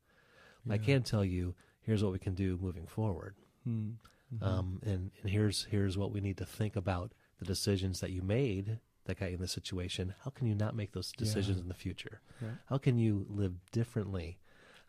Yeah. 0.66 0.74
I 0.74 0.78
can 0.78 1.02
tell 1.02 1.24
you, 1.24 1.54
here's 1.80 2.02
what 2.02 2.12
we 2.12 2.18
can 2.18 2.34
do 2.34 2.58
moving 2.60 2.86
forward. 2.86 3.34
Mm-hmm. 3.68 4.44
Um, 4.44 4.80
and 4.84 5.10
and 5.22 5.30
here's 5.30 5.64
here's 5.70 5.98
what 5.98 6.12
we 6.12 6.20
need 6.20 6.38
to 6.38 6.46
think 6.46 6.76
about 6.76 7.12
the 7.38 7.44
decisions 7.44 8.00
that 8.00 8.10
you 8.10 8.22
made 8.22 8.78
that 9.04 9.18
got 9.18 9.28
you 9.28 9.34
in 9.34 9.40
this 9.40 9.52
situation. 9.52 10.14
How 10.24 10.30
can 10.30 10.46
you 10.46 10.54
not 10.54 10.76
make 10.76 10.92
those 10.92 11.12
decisions 11.12 11.58
yeah. 11.58 11.62
in 11.62 11.68
the 11.68 11.74
future? 11.74 12.20
Yeah. 12.40 12.48
How 12.66 12.78
can 12.78 12.98
you 12.98 13.26
live 13.28 13.54
differently? 13.72 14.38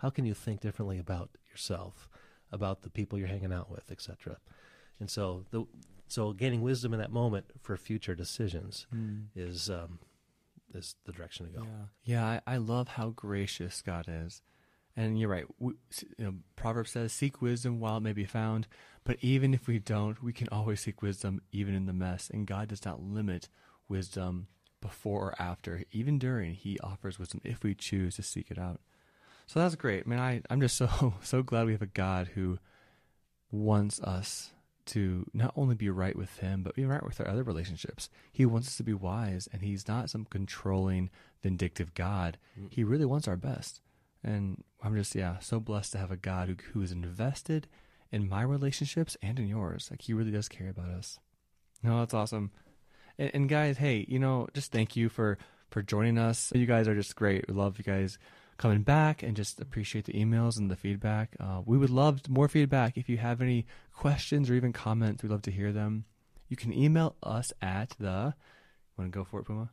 How 0.04 0.10
can 0.10 0.26
you 0.26 0.34
think 0.34 0.60
differently 0.60 1.00
about 1.00 1.30
yourself, 1.50 2.10
about 2.52 2.82
the 2.82 2.89
people 2.89 3.18
you're 3.18 3.30
hanging 3.30 3.54
out 3.54 3.72
with, 3.72 3.89
etc. 3.89 4.38
And 5.00 5.10
so 5.10 5.46
the 5.52 5.66
so 6.10 6.34
gaining 6.34 6.62
wisdom 6.62 6.94
in 6.94 7.00
that 7.00 7.10
moment 7.10 7.46
for 7.62 7.78
future 7.78 8.13
decisions 8.13 8.86
mm. 8.94 9.28
is 9.34 9.70
um, 9.70 10.00
is 10.74 10.98
the 11.06 11.13
direction 11.13 11.46
to 11.46 11.54
go. 11.54 11.63
Yeah, 12.04 12.18
yeah 12.18 12.39
I, 12.46 12.56
I, 12.56 12.58
love 12.58 12.89
how 12.89 13.12
gracious 13.12 13.82
God 13.82 14.08
is, 14.10 14.42
and 14.98 15.18
you're 15.18 15.30
right. 15.30 15.46
We, 15.58 15.76
you 16.18 16.26
know, 16.26 16.34
Proverbs 16.58 16.92
says, 16.92 17.13
"Seek 17.13 17.42
wisdom 17.42 17.80
while 17.80 17.96
it 17.96 18.04
may 18.04 18.12
be 18.12 18.26
found." 18.26 18.68
But 19.06 19.18
even 19.22 19.54
if 19.54 19.68
we 19.68 19.80
don't, 19.80 20.22
we 20.22 20.34
can 20.34 20.50
always 20.50 20.82
seek 20.82 21.02
wisdom 21.02 21.42
even 21.54 21.74
in 21.76 21.86
the 21.86 21.94
mess. 21.94 22.30
And 22.30 22.46
God 22.46 22.68
does 22.68 22.84
not 22.84 23.02
limit 23.02 23.48
wisdom 23.88 24.48
before 24.82 25.28
or 25.28 25.42
after. 25.42 25.86
Even 25.94 26.20
during, 26.20 26.56
He 26.56 26.78
offers 26.80 27.18
wisdom 27.18 27.39
if 27.46 27.63
we 27.63 27.74
choose 27.74 28.18
to 28.18 28.24
seek 28.24 28.52
it 28.52 28.60
out. 28.60 28.82
So 29.45 29.60
that's 29.60 29.75
great. 29.75 30.03
I 30.06 30.10
mean, 30.10 30.19
I 30.19 30.41
I'm 30.49 30.62
just 30.62 30.77
so 30.77 31.15
so 31.21 31.43
glad 31.43 31.65
we 31.65 31.73
have 31.73 31.82
a 31.82 31.88
God 31.88 32.29
who 32.34 32.60
wants 33.51 34.01
us 34.01 34.51
to 34.86 35.25
not 35.34 35.53
only 35.56 35.75
be 35.75 35.89
right 35.89 36.15
with 36.15 36.38
him, 36.39 36.63
but 36.63 36.75
be 36.75 36.86
right 36.86 37.03
with 37.03 37.19
our 37.21 37.27
other 37.27 37.43
relationships. 37.43 38.10
He 38.32 38.45
wants 38.45 38.67
us 38.67 38.77
to 38.77 38.84
be 38.84 38.93
wise, 38.93 39.47
and 39.53 39.62
he's 39.62 39.88
not 39.88 40.10
some 40.10 40.25
controlling, 40.25 41.10
vindictive 41.41 41.93
God. 41.93 42.38
Mm. 42.60 42.67
He 42.71 42.84
really 42.84 43.06
wants 43.06 43.27
our 43.27 43.38
best. 43.38 43.79
And 44.23 44.63
I'm 44.84 44.95
just, 44.95 45.15
yeah, 45.15 45.39
so 45.39 45.60
blessed 45.60 45.93
to 45.93 45.97
have 45.97 46.12
a 46.12 46.17
God 46.17 46.47
who, 46.47 46.56
who 46.73 46.82
is 46.82 46.91
invested 46.91 47.67
in 48.12 48.29
my 48.29 48.41
relationships 48.41 49.17
and 49.21 49.39
in 49.39 49.47
yours. 49.47 49.88
Like, 49.89 50.01
he 50.01 50.13
really 50.13 50.32
does 50.32 50.49
care 50.49 50.69
about 50.69 50.89
us. 50.89 51.19
No, 51.82 51.99
that's 51.99 52.13
awesome. 52.13 52.51
And, 53.17 53.32
and 53.34 53.49
guys, 53.49 53.77
hey, 53.77 54.06
you 54.08 54.19
know, 54.19 54.47
just 54.53 54.71
thank 54.71 54.95
you 54.95 55.10
for 55.10 55.38
for 55.69 55.82
joining 55.82 56.19
us. 56.19 56.51
You 56.53 56.67
guys 56.67 56.88
are 56.88 56.93
just 56.93 57.15
great. 57.15 57.45
We 57.47 57.56
love 57.56 57.79
you 57.79 57.84
guys 57.84 58.19
coming 58.63 58.82
back 58.82 59.21
and 59.21 59.36
just 59.36 59.60
appreciate 59.60 60.06
the 60.06 60.13
emails 60.13 60.58
and 60.58 60.71
the 60.71 60.76
feedback. 60.78 61.36
Uh, 61.38 61.62
we 61.65 61.78
would 61.78 61.89
love 61.89 62.21
more 62.30 62.47
feedback. 62.47 62.97
If 62.97 63.10
you 63.10 63.17
have 63.17 63.41
any 63.41 63.65
questions 63.91 64.49
or 64.49 64.54
even 64.54 64.71
comments, 64.71 65.21
we'd 65.21 65.34
love 65.34 65.41
to 65.41 65.52
hear 65.52 65.73
them. 65.73 66.06
You 66.47 66.56
can 66.56 66.71
email 66.71 67.17
us 67.21 67.52
at 67.62 67.93
the, 67.99 68.34
want 68.97 69.12
to 69.12 69.19
go 69.19 69.26
for 69.26 69.41
it, 69.41 69.47
Puma? 69.47 69.69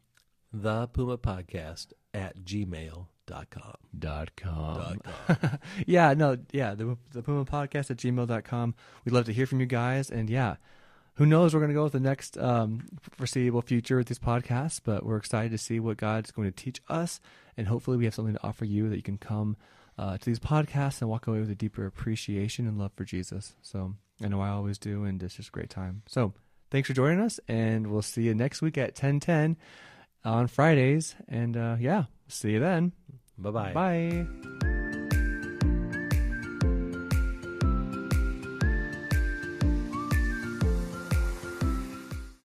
The 0.53 0.89
Puma 0.89 1.19
Podcast 1.19 1.93
at 2.13 2.39
gmail.com. 2.39 3.07
Dot 3.27 3.49
com. 3.49 3.77
Dot 3.97 4.99
com. 5.05 5.59
yeah, 5.87 6.13
no, 6.15 6.39
yeah, 6.51 6.75
the, 6.75 6.99
the 7.13 7.23
Puma 7.23 7.45
Podcast 7.45 7.93
at 7.93 7.97
gmail.com. 7.97 8.75
We'd 9.05 9.13
love 9.13 9.27
to 9.27 9.33
hear 9.33 9.47
from 9.47 9.61
you 9.61 9.67
guys. 9.67 10.11
And 10.11 10.29
yeah, 10.29 10.57
who 11.21 11.27
knows 11.27 11.53
where 11.53 11.61
we're 11.61 11.67
going 11.67 11.75
to 11.75 11.79
go 11.79 11.85
with 11.85 11.93
the 11.93 12.01
next 12.01 12.39
um, 12.39 12.81
foreseeable 13.19 13.61
future 13.61 13.99
with 13.99 14.07
these 14.07 14.19
podcasts, 14.19 14.81
but 14.83 15.05
we're 15.05 15.19
excited 15.19 15.51
to 15.51 15.59
see 15.59 15.79
what 15.79 15.99
God's 15.99 16.31
going 16.31 16.51
to 16.51 16.65
teach 16.65 16.81
us. 16.89 17.21
And 17.59 17.69
hopefully, 17.69 17.99
we 17.99 18.07
have 18.07 18.15
something 18.15 18.33
to 18.33 18.43
offer 18.43 18.65
you 18.65 18.89
that 18.89 18.97
you 18.97 19.03
can 19.03 19.19
come 19.19 19.59
uh, 19.99 20.17
to 20.17 20.25
these 20.25 20.39
podcasts 20.39 21.03
and 21.03 21.11
walk 21.11 21.27
away 21.27 21.41
with 21.41 21.51
a 21.51 21.55
deeper 21.55 21.85
appreciation 21.85 22.67
and 22.67 22.79
love 22.79 22.93
for 22.97 23.05
Jesus. 23.05 23.55
So 23.61 23.97
I 24.25 24.29
know 24.29 24.41
I 24.41 24.49
always 24.49 24.79
do, 24.79 25.05
and 25.05 25.23
it's 25.23 25.35
just 25.35 25.51
a 25.51 25.53
great 25.53 25.69
time. 25.69 26.05
So 26.07 26.33
thanks 26.71 26.87
for 26.87 26.95
joining 26.95 27.21
us, 27.21 27.39
and 27.47 27.89
we'll 27.89 28.01
see 28.01 28.23
you 28.23 28.35
next 28.35 28.63
week 28.63 28.79
at 28.79 28.99
1010 28.99 29.59
on 30.25 30.47
Fridays. 30.47 31.17
And 31.29 31.55
uh, 31.55 31.77
yeah, 31.79 32.05
see 32.29 32.53
you 32.53 32.61
then. 32.61 32.93
Bye-bye. 33.37 33.75
Bye. 33.75 34.70